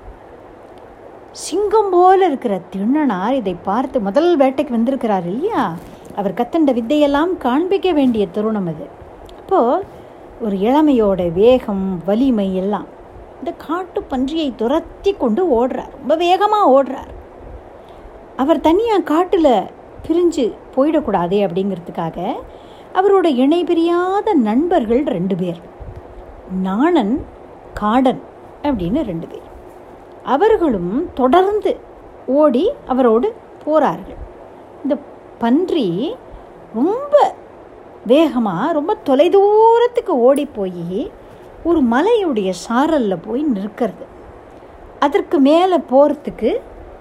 சிங்கம் 1.45 1.89
போல 1.89 2.25
இருக்கிற 2.25 2.53
திண்ணனார் 2.71 3.31
இதை 3.31 3.55
பார்த்து 3.63 3.99
முதல் 3.99 4.37
வேட்டைக்கு 4.37 4.69
வந்திருக்கிறார் 4.69 5.25
இல்லையா? 5.25 5.63
அவர் 6.15 6.33
கத்தண்ட 6.33 6.71
வித்தையெல்லாம் 6.77 7.37
காண்பிக்க 7.37 7.91
வேண்டிய 7.91 8.27
தருணம் 8.27 8.67
அது. 8.67 8.85
அப்போது 9.37 9.83
ஒரு 10.41 10.55
இளமையோட 10.57 11.31
வேகம் 11.33 12.01
வலிமை 12.05 12.55
எல்லாம் 12.55 12.87
இந்த 13.37 13.51
காட்டு 13.51 14.05
பன்றியை 14.09 14.55
துரத்தி 14.55 15.13
கொண்டு 15.13 15.43
ஓடுறார். 15.57 15.93
ரொம்ப 15.99 16.15
வேகமாக 16.15 16.71
ஓடுறார். 16.75 17.13
அவர் 18.35 18.65
தனியாக 18.67 19.07
காட்டில் 19.13 19.53
பிரிஞ்சு 20.07 20.45
போயிடக்கூடாதே 20.75 21.41
அப்படிங்கிறதுக்காக 21.47 22.33
அவரோட 22.93 23.25
இணை 23.25 23.63
பிரியாத 23.63 24.33
நண்பர்கள் 24.33 25.03
ரெண்டு 25.03 25.35
பேர். 25.35 25.61
நாணன் 26.61 27.25
காடன் 27.73 28.21
அப்படின்னு 28.63 29.01
ரெண்டு 29.03 29.27
பேர். 29.27 29.46
அவர்களும் 30.33 30.93
தொடர்ந்து 31.13 31.71
ஓடி 32.41 32.63
அவரோடு 32.85 33.27
போகிறார்கள் 33.63 34.21
இந்த 34.83 34.95
பன்றி 35.43 35.87
ரொம்ப 36.79 37.15
வேகமாக 38.11 38.73
ரொம்ப 38.77 38.91
தொலைதூரத்துக்கு 39.09 40.13
ஓடி 40.27 40.45
போய் 40.57 41.11
ஒரு 41.63 41.79
மலையுடைய 41.93 42.49
சாரலில் 42.65 43.23
போய் 43.27 43.43
நிற்கிறது. 43.55 44.05
அதற்கு 45.05 45.37
மேலே 45.47 45.77
போகிறதுக்கு 45.91 46.51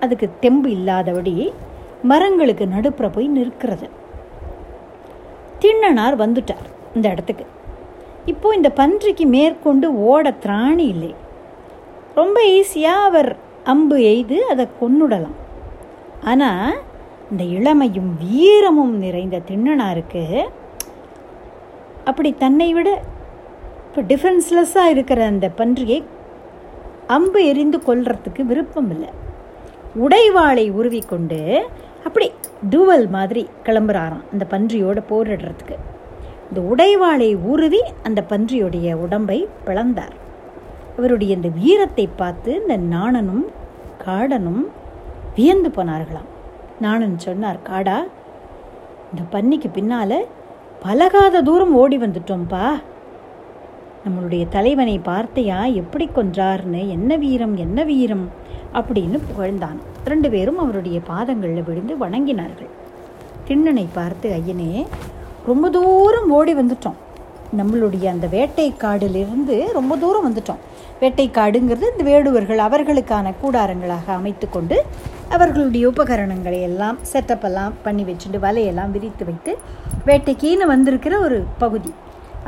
அதுக்கு 0.01 0.27
தெம்பு 0.41 0.69
இல்லாதபடி 0.71 1.37
மரங்களுக்கு 2.11 2.65
நடுப்புற 2.75 3.07
போய் 3.13 3.29
நிற்கிறது. 3.37 3.87
திண்ணனார் 5.61 6.17
வந்துட்டார் 6.25 6.67
இந்த 6.95 7.07
இடத்துக்கு. 7.15 7.47
இப்போ 8.33 8.49
இந்த 8.55 8.71
பன்றிக்கு 8.81 9.27
மேற்கொண்டு 9.37 9.87
ஓட 10.11 10.35
திராணி 10.45 10.87
இல்லை. 10.95 11.13
ரொம்ப 12.19 12.39
ஈஸியாக 12.59 13.07
அவர் 13.09 13.31
அம்பு 13.73 13.97
எய்து 14.11 14.37
அதை 14.53 14.65
கொன்னுடலாம். 14.81 15.39
ஆனால் 16.31 16.77
இந்த 17.31 17.43
இளமையும் 17.57 18.11
வீரமும் 18.23 18.95
நிறைந்த 19.05 19.37
திண்ணனாருக்கு 19.49 20.23
அப்படி 22.11 22.31
தன்னை 22.45 22.69
விட 22.77 22.89
இப்போ 23.87 24.03
டிஃப்ரென்ஸ்லெஸ்ஸாக 24.13 24.93
இருக்கிற 24.95 25.21
அந்த 25.33 25.47
பன்றியை 25.61 26.01
அம்பு 27.17 27.41
எரிந்து 27.51 27.79
கொள்றதுக்கு 27.89 28.43
விருப்பம் 28.51 28.91
இல்லை. 28.95 29.11
உடைவாளை 30.05 30.67
உருவிக்கொண்டு 30.79 31.41
அப்படி 32.07 32.27
டூவல் 32.73 33.07
மாதிரி 33.17 33.43
கிளம்புறாராம் 33.67 34.27
அந்த 34.33 34.45
பன்றியோட 34.53 35.01
போரிடுறதுக்கு. 35.11 35.77
இந்த 36.49 36.61
உடைவாளை 36.73 37.31
உருவி 37.53 37.83
அந்த 38.09 38.21
பன்றியுடைய 38.33 38.95
உடம்பை 39.07 39.39
பிளந்தார். 39.67 40.17
அவருடைய 40.99 41.35
இந்த 41.35 41.49
வீரத்தை 41.49 42.09
பார்த்து 42.17 42.55
இந்த 42.55 42.77
நாணனும் 42.77 43.47
காடனும் 44.07 44.65
வியந்து 45.35 45.69
போனார்களாம். 45.69 46.31
நாணன் 46.81 47.19
சொன்னார் 47.19 47.59
காடா 47.69 47.97
இந்த 49.11 49.23
பன்னிக்கு 49.33 49.73
பின்னால் 49.73 50.27
பலகாத 50.81 51.43
தூரம் 51.43 51.75
ஓடி 51.75 51.99
வந்துட்டோம்ப்பா 51.99 52.73
நம்மளுடைய 54.05 54.49
தலைவனை 54.49 55.01
பார்த்தையா? 55.05 55.73
எப்படி 55.75 56.09
கொன்றார்னு? 56.15 56.89
என்ன 56.89 57.17
வீரம்? 57.17 57.57
என்ன 57.57 57.83
வீரம்? 57.83 58.29
அப்படின்னு 58.75 59.21
புகழ்ந்தான். 59.29 59.79
ரெண்டு 60.05 60.31
பேரும் 60.31 60.59
அவருடைய 60.59 61.01
பாதங்களில் 61.01 61.63
விழுந்து 61.63 61.95
வணங்கினார்கள். 61.97 62.69
திண்ணனை 63.45 63.87
பார்த்து 63.93 64.37
ஐயனே 64.37 64.87
ரொம்ப 65.47 65.71
தூரம் 65.71 66.31
ஓடி 66.31 66.55
வந்துட்டோம். 66.55 66.99
நம்மளுடைய 67.57 68.05
அந்த 68.05 68.27
வேட்டைக்காடிலிருந்து 68.27 69.73
ரொம்ப 69.73 69.97
தூரம் 69.97 70.33
வந்துட்டோம். 70.33 70.63
வேட்டைக்காடுங்கிறது 71.01 71.87
இந்த 71.93 72.05
வேடுவர்கள் 72.11 72.61
அவர்களுக்கான 72.67 73.33
கூடாரங்களாக 73.43 74.07
அமைத்து 74.19 74.49
கொண்டு 74.49 74.77
அவர்களுடைய 75.35 75.85
உபகரணங்களை 75.93 76.61
எல்லாம் 76.69 76.99
செட்டப் 77.13 77.47
எல்லாம் 77.49 77.75
பண்ணி 77.85 78.05
வச்சுட்டு 78.09 78.39
வலையெல்லாம் 78.47 78.93
விரித்து 78.97 79.25
வைத்து 79.29 79.53
வேட்டைக்கீன்னு 80.09 80.67
வந்திருக்கிற 80.75 81.15
ஒரு 81.27 81.39
பகுதி. 81.63 81.93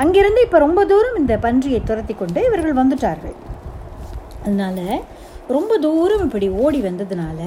அங்கிருந்து 0.03 0.41
இப்போ 0.47 0.59
ரொம்ப 0.59 0.81
தூரம் 0.93 1.17
இந்த 1.21 1.37
பன்றியை 1.45 1.81
துரத்தி 1.85 2.15
கொண்டு 2.15 2.41
இவர்கள் 2.49 2.79
வந்துட்டார்கள். 2.81 3.37
அதனால் 4.45 5.03
ரொம்ப 5.57 5.79
தூரம் 5.87 6.25
இப்படி 6.27 6.49
ஓடி 6.65 6.81
வந்ததுனால 6.89 7.41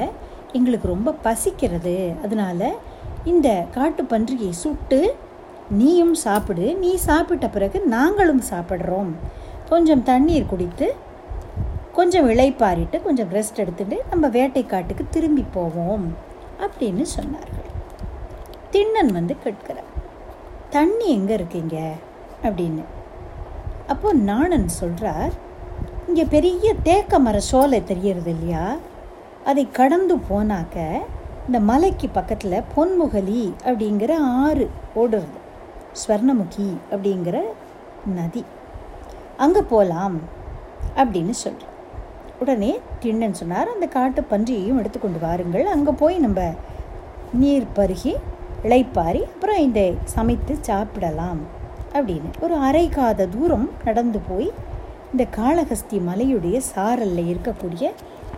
எங்களுக்கு 0.58 0.88
ரொம்ப 0.94 1.16
பசிக்கிறது. 1.26 1.98
அதனால் 2.24 2.68
இந்த 3.32 3.50
காட்டு 3.76 4.04
பன்றியை 4.04 4.52
சுட்டு 4.64 5.02
நீயும் 5.80 6.16
சாப்பிடு 6.26 6.66
நீ 6.84 6.92
சாப்பிட்ட 7.10 7.48
பிறகு 7.48 7.78
நாங்களும் 7.96 8.44
சாப்பிட்றோம். 8.52 9.12
கொஞ்சம் 9.72 10.04
தண்ணீர் 10.04 10.46
குடித்து 10.46 10.88
கொஞ்சம் 11.94 12.30
இளைப்பாரிட்டு 12.30 12.98
கொஞ்சம் 13.02 13.32
ரெஸ்ட் 13.34 13.60
எடுத்துட்டு 13.64 13.98
நம்ம 14.10 14.28
வேட்டைக்காட்டுக்கு 14.28 15.04
திரும்பி 15.10 15.46
போவோம் 15.54 16.06
அப்படின்னு 16.64 17.06
சொன்னார்கள். 17.16 17.70
திண்ணன் 18.72 19.12
வந்து 19.12 19.36
கேட்கிறார் 19.44 19.90
தண்ணி 20.70 21.08
எங்கே 21.10 21.34
இருக்கீங்க? 21.34 21.78
அப்படின்னு. 22.44 22.84
அப்போது 23.88 24.20
நாணன் 24.20 24.68
சொல்கிறார் 24.68 25.34
இங்கே 26.08 26.26
பெரிய 26.26 26.74
தேக்க 26.84 27.20
மர 27.20 27.40
சோலை 27.40 27.84
தெரியறது 27.84 28.32
இல்லையா? 28.32 28.78
அதை 29.46 29.68
கடந்து 29.72 30.16
போனாக்க 30.30 30.78
இந்த 31.46 31.60
மலைக்கு 31.60 32.10
பக்கத்தில் 32.10 32.68
பொன்முகலி 32.76 33.44
அப்படிங்கிற 33.64 34.14
ஆறு 34.46 34.70
ஓடுறது 34.96 35.40
ஸ்வர்ணமுகி 36.02 36.70
அப்படிங்கிற 36.92 37.38
நதி. 38.16 38.44
அங்கே 39.44 39.62
போகலாம் 39.74 40.18
அப்படின்னு 41.02 41.34
சொல்கிறேன் 41.44 41.70
உடனே 42.42 42.72
திண்ணன் 43.02 43.40
சொன்னார் 43.40 43.72
அந்த 43.74 43.88
காட்டு 43.96 44.22
பன்றியையும் 44.32 44.80
எடுத்துக்கொண்டு 44.82 45.20
வாருங்கள். 45.26 45.66
அங்கே 45.74 45.94
போய் 46.02 46.16
நம்ம 46.26 46.42
நீர் 47.42 47.68
பருகி 47.78 48.14
இளைப்பாரி 48.68 49.22
அப்புறம் 49.32 49.62
இதை 49.68 49.86
சமைத்து 50.16 50.54
சாப்பிடலாம் 50.70 51.42
அப்படின்னு. 51.98 52.30
ஒரு 52.44 52.56
அரை 52.68 52.84
காத 52.98 53.28
தூரம் 53.36 53.68
நடந்து 53.88 54.20
போய் 54.30 54.50
இந்த 55.12 55.24
காளஹஸ்தி 55.38 55.98
மலையுடைய 56.10 56.58
சாரலில் 56.74 57.30
இருக்கக்கூடிய 57.32 57.88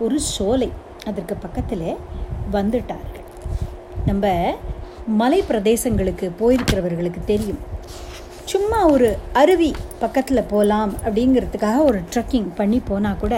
ஒரு 0.04 0.18
சோலை 0.34 0.70
அதற்கு 1.10 1.36
பக்கத்தில் 1.44 1.90
வந்துட்டார்கள். 2.56 3.28
நம்ம 4.10 4.26
மலை 5.22 5.40
பிரதேசங்களுக்கு 5.50 6.28
போயிருக்கிறவர்களுக்கு 6.40 7.22
தெரியும். 7.32 7.62
சும்மா 8.54 8.80
ஒரு 8.86 9.18
அருவி 9.34 9.72
பக்கத்தில் 10.00 10.48
போகலாம் 10.48 10.94
அப்படிங்கிறதுக்காக 11.06 11.84
ஒரு 11.84 12.00
ட்ரெக்கிங் 12.14 12.50
பண்ணி 12.56 12.80
போனால் 12.80 13.18
கூட 13.18 13.36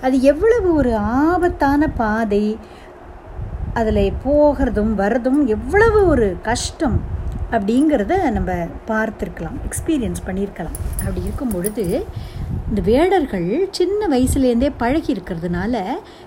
அது 0.00 0.22
எவ்வளவு 0.22 0.74
ஒரு 0.74 0.96
ஆபத்தான 0.96 1.88
பாதை. 1.88 2.58
அதில் 3.74 4.12
போகிறதும் 4.24 4.92
வர்றதும் 4.94 5.46
எவ்வளவு 5.46 6.06
ஒரு 6.06 6.36
கஷ்டம் 6.42 6.98
அப்படிங்கிறத 7.50 8.30
நம்ம 8.30 8.50
பார்த்துருக்கலாம் 8.86 9.56
எக்ஸ்பீரியன்ஸ் 9.68 10.22
பண்ணியிருக்கலாம் 10.26 10.76
அப்படி 10.98 11.22
இருக்கும் 11.22 11.48
பொழுது 11.48 11.84
இந்த 12.68 12.80
வேடர்கள் 12.84 13.48
சின்ன 13.70 14.08
வயசுலேருந்தே 14.08 14.70
பழகி 14.76 15.14
இருக்கிறதுனால 15.14 15.82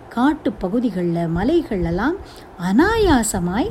காட்டு 0.09 0.51
பகுதிகளில் 0.51 1.33
மலைகளெல்லாம் 1.35 2.17
அனாயாசமாய் 2.63 3.69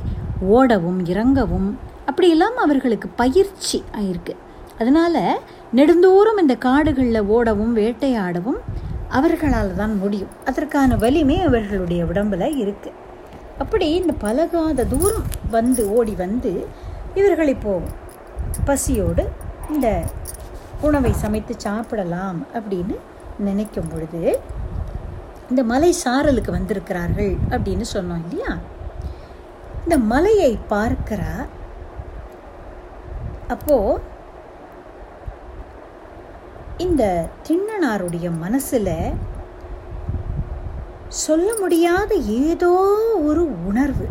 ஓடவும் 0.50 1.00
இறங்கவும் 1.04 1.68
அப்படி 2.06 2.28
இல்லாமல் 2.28 2.64
அவர்களுக்கு 2.64 3.08
பயிற்சி 3.20 3.78
ஆயிருக்கு. 3.98 4.34
அதனால் 4.78 5.20
நெடுந்தோறும் 5.72 6.40
இந்த 6.42 6.54
காடுகளில் 6.66 7.28
ஓடவும் 7.36 7.72
வேட்டையாடவும் 7.72 8.60
அவர்களால் 9.08 9.74
தான் 9.74 9.94
முடியும். 9.98 10.32
அதற்கான 10.44 10.96
வலிமை 10.96 11.36
அவர்களுடைய 11.40 12.06
உடம்பில் 12.06 12.56
இருக்குது 12.62 13.04
அப்படி 13.58 13.86
இந்த 14.00 14.12
பலகாத 14.24 14.84
தூரம் 14.84 15.26
வந்து 15.50 15.82
ஓடி 15.98 16.14
வந்து 16.14 16.50
இவர்கள் 17.14 17.48
இப்போது 17.48 17.92
பசியோடு 18.64 19.24
இந்த 19.70 19.88
உணவை 20.80 21.12
சமைத்து 21.22 21.54
சாப்பிடலாம் 21.58 22.40
அப்படின்னு 22.54 22.96
நினைக்கும் 23.38 23.88
பொழுது 23.92 24.20
இந்த 25.50 25.62
மலை 25.64 25.90
சாரலுக்கு 26.04 26.50
வந்திருக்கிறார்கள் 26.50 27.32
அப்படின்னு 27.50 27.86
சொன்னோம் 27.94 28.22
இல்லையா? 28.24 28.52
இந்த 29.84 29.96
மலையை 30.12 30.52
பார்க்கிறா 30.72 31.32
அப்போது 33.48 34.00
இந்த 36.76 37.28
திண்ணனாருடைய 37.46 38.30
மனசில் 38.38 38.92
சொல்ல 41.08 41.48
முடியாத 41.58 42.14
ஏதோ 42.14 42.70
ஒரு 43.24 43.66
உணர்வு. 43.66 44.06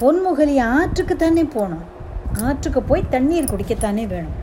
பொன்முகலி 0.00 0.56
ஆற்றுக்கு 0.60 1.16
தானே 1.16 1.44
போகணும் 1.44 1.84
ஆற்றுக்கு 2.42 2.82
போய் 2.82 3.10
தண்ணீர் 3.10 3.50
குடிக்கத்தானே 3.50 4.06
வேணும். 4.06 4.38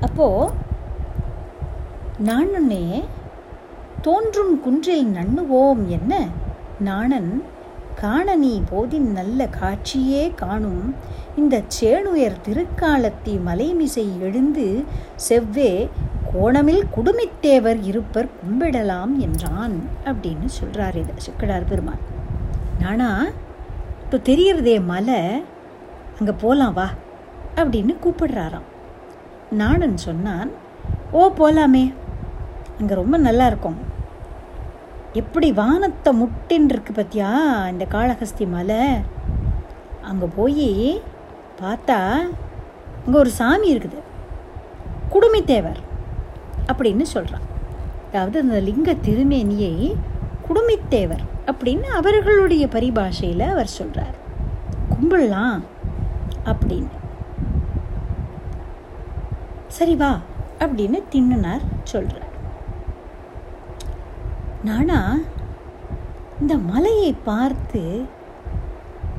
அப்போ 0.00 0.50
நானுன்னே 2.24 3.04
தோன்றும் 4.02 4.54
குன்றில் 4.60 5.14
நண்ணுவோம் 5.14 5.82
என்ன? 5.86 6.12
நாணன் 6.80 7.44
காண 8.00 8.34
நீ 8.42 8.50
போதின் 8.70 9.08
நல்ல 9.18 9.48
காட்சியே 9.60 10.22
காணும். 10.42 10.84
இந்த 11.40 11.56
சேணுயர் 11.76 12.36
திருக்காலத்தி 12.46 13.34
மலைமிசை 13.46 14.04
எழுந்து 14.26 14.66
செவ்வே 15.28 15.72
கோணமில் 16.32 16.84
குடுமித்தேவர் 16.96 17.80
இருப்பர் 17.90 18.28
கும்பிடலாம் 18.38 19.12
என்றான் 19.26 19.76
அப்படின்னு 20.08 20.48
சொல்கிறார் 20.58 20.98
இது 21.02 21.14
சுக்கடார் 21.26 21.68
பெருமாள். 21.70 22.02
நானா? 22.82 23.10
இப்போ 24.02 24.18
தெரியறதே 24.30 24.76
மலை 24.92 25.20
அங்கே 26.18 26.34
போகலாம் 26.44 26.76
வா 26.78 26.88
அப்படின்னு 27.60 27.94
கூப்பிடுறாராம். 28.04 28.68
நாணன் 29.60 29.98
சொன்னான் 30.06 30.50
ஓ 31.18 31.20
போகலாமே 31.40 31.84
அங்கே 32.80 32.94
ரொம்ப 33.02 33.16
நல்லா 33.26 33.46
இருக்கும். 33.50 33.78
எப்படி 35.20 35.48
வானத்தை 35.60 36.10
முட்டின்னு 36.20 36.72
இருக்கு 36.74 36.92
பத்தியா 36.98 37.28
இந்த 37.72 37.84
காளஹஸ்தி 37.94 38.46
மலை? 38.54 38.82
அங்கே 40.10 40.26
போய் 40.38 40.68
பார்த்தா 41.60 41.98
அங்கே 43.04 43.16
ஒரு 43.22 43.30
சாமி 43.40 43.68
இருக்குது. 43.74 44.00
குடுமித்தேவர் 45.14 45.80
அப்படின்னு 46.70 47.04
சொல்கிறான் 47.14 47.46
அதாவது 48.08 48.36
அந்த 48.44 48.58
லிங்க 48.68 48.90
திருமேனியை 49.06 49.74
குடுமித்தேவர் 50.48 51.24
அப்படின்னு 51.50 51.88
அவர்களுடைய 52.00 52.64
பரிபாஷையில் 52.76 53.44
அவர் 53.54 53.76
சொல்கிறார் 53.78 54.16
கும்பிடலாம் 54.92 55.58
அப்படின்னு. 56.50 56.94
சரி 59.78 59.94
வா 60.02 60.12
அப்படின்னு 60.64 60.98
தின்னுனார் 61.12 61.64
சொல்கிறார் 61.92 62.27
நானா 64.68 65.00
இந்த 66.40 66.54
மலையை 66.56 67.14
பார்த்து 67.24 67.82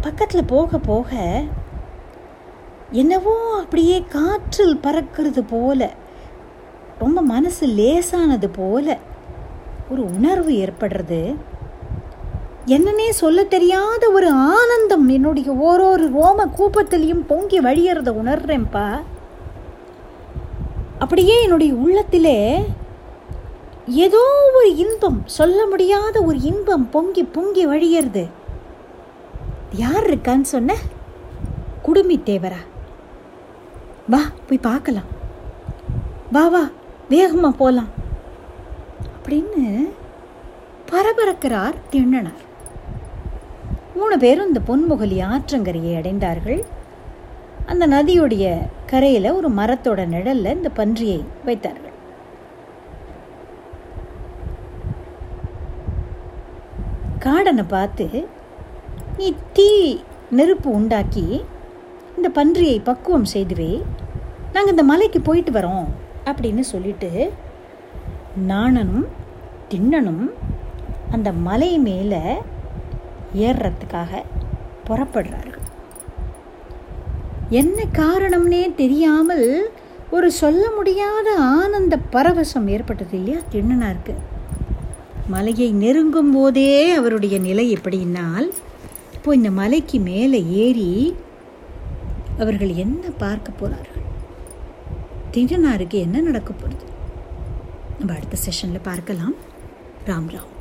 பக்கத்தில் 0.02 0.46
போக 0.46 0.78
போக 0.78 1.12
என்னவோ 2.92 3.36
அப்படியே 3.62 4.04
காற்றில் 4.10 4.80
பறக்கிறது 4.84 5.44
போல 5.50 5.82
ரொம்ப 7.00 7.22
மனசு 7.22 7.68
லேசானது 7.68 8.50
போல 8.50 8.98
ஒரு 9.90 10.06
உணர்வு 10.06 10.52
ஏற்படுறது. 10.52 11.36
என்னன்னே 12.66 13.10
சொல்ல 13.10 13.44
தெரியாத 13.44 14.10
ஒரு 14.10 14.32
ஆனந்தம் 14.32 15.08
என்னுடைய 15.08 15.52
ஓரொரு 15.52 16.08
ரோம 16.12 16.46
கூப்பத்திலையும் 16.58 17.26
பொங்கி 17.28 17.60
வழியறத 17.62 18.12
உணர்றேன்ப்பா 18.24 18.88
அப்படியே 21.00 21.42
என்னுடைய 21.42 21.74
உள்ளத்திலே 21.74 22.40
ஏதோ 23.90 24.52
ஒரு 24.56 24.76
இன்பம் 24.76 25.22
சொல்ல 25.26 25.66
முடியாத 25.66 26.22
ஒரு 26.22 26.42
இன்பம் 26.42 26.90
பொங்கி 26.90 27.24
பொங்கி 27.24 27.68
வழியறது. 27.68 28.30
யார் 29.72 30.16
இருக்கான்னு 30.16 30.42
சொன்ன? 30.42 30.76
குடுமி 31.82 32.22
தேவரா. 32.26 32.62
வா 34.10 34.20
போய் 34.48 34.58
பார்க்கலாம். 34.62 35.04
வா 36.32 36.48
வா 36.48 36.70
வேகமாக 37.10 37.58
போகலாம் 37.58 37.88
அப்படின்னு 39.18 39.90
பரபரக்கிறார் 40.92 41.74
திண்ணனார் 41.92 42.48
மூணு 43.96 44.18
பேரும் 44.18 44.48
இந்த 44.48 44.60
பொன்முகலி 44.68 45.18
ஆற்றங்கரையை 45.34 45.94
அடைந்தார்கள். 45.96 46.62
அந்த 47.66 47.88
நதியுடைய 47.88 48.58
கரையில் 48.86 49.32
ஒரு 49.32 49.50
மரத்தோட 49.50 50.08
நிழலில் 50.08 50.56
இந்த 50.56 50.70
பன்றியை 50.76 51.24
வைத்தார்கள். 51.46 51.89
காடனை 57.60 57.68
பார்த்து 57.68 58.28
நீ 59.18 59.34
தீ 59.54 60.00
நெருப்பு 60.30 60.70
உண்டாக்கி 60.72 61.46
இந்த 62.16 62.28
பன்றியை 62.30 62.80
பக்குவம் 62.84 63.26
செய்துவே 63.26 63.84
நாங்கள் 64.54 64.70
இந்த 64.70 64.84
மலைக்கு 64.84 65.22
போயிட்டு 65.22 65.52
வரோம் 65.52 65.88
அப்படின்னு 66.26 66.60
சொல்லிட்டு 66.60 67.32
நாணனும் 68.48 69.08
திண்ணனும் 69.70 70.26
அந்த 71.12 71.32
மலை 71.32 71.80
மேலே 71.80 72.22
ஏறுறதுக்காக 73.36 74.22
புறப்படுறார்கள். 74.88 75.66
என்ன 77.50 77.84
காரணம்னே 77.94 78.76
தெரியாமல் 78.76 79.72
ஒரு 80.12 80.32
சொல்ல 80.32 80.72
முடியாத 80.72 81.38
ஆனந்த 81.38 81.98
பரவசம் 82.12 82.68
ஏற்பட்டது 82.68 83.18
இல்லையா? 83.18 83.40
திண்ணனாருக்கு 83.52 84.14
மலையை 85.30 85.72
நெருங்கும் 85.72 86.32
போதே 86.32 86.72
அவருடைய 86.92 87.36
நிலை 87.40 87.66
எப்படின்னால் 87.76 88.48
இப்போ 89.14 89.36
இந்த 89.36 89.52
மலைக்கு 89.52 90.00
மேலே 90.00 90.40
ஏறி 90.64 91.16
அவர்கள் 92.40 92.72
என்ன 92.84 93.04
பார்க்க 93.24 93.52
போகிறார்கள்? 93.52 94.04
திண்ணனாருக்கு 95.32 95.98
என்ன 96.06 96.22
நடக்க 96.22 96.54
போகிறது? 96.54 96.86
நம்ம 98.00 98.16
அடுத்த 98.16 98.38
செஷனில் 98.46 98.88
பார்க்கலாம். 98.90 99.36
ராம் 100.06 100.30
ராம். 100.36 100.54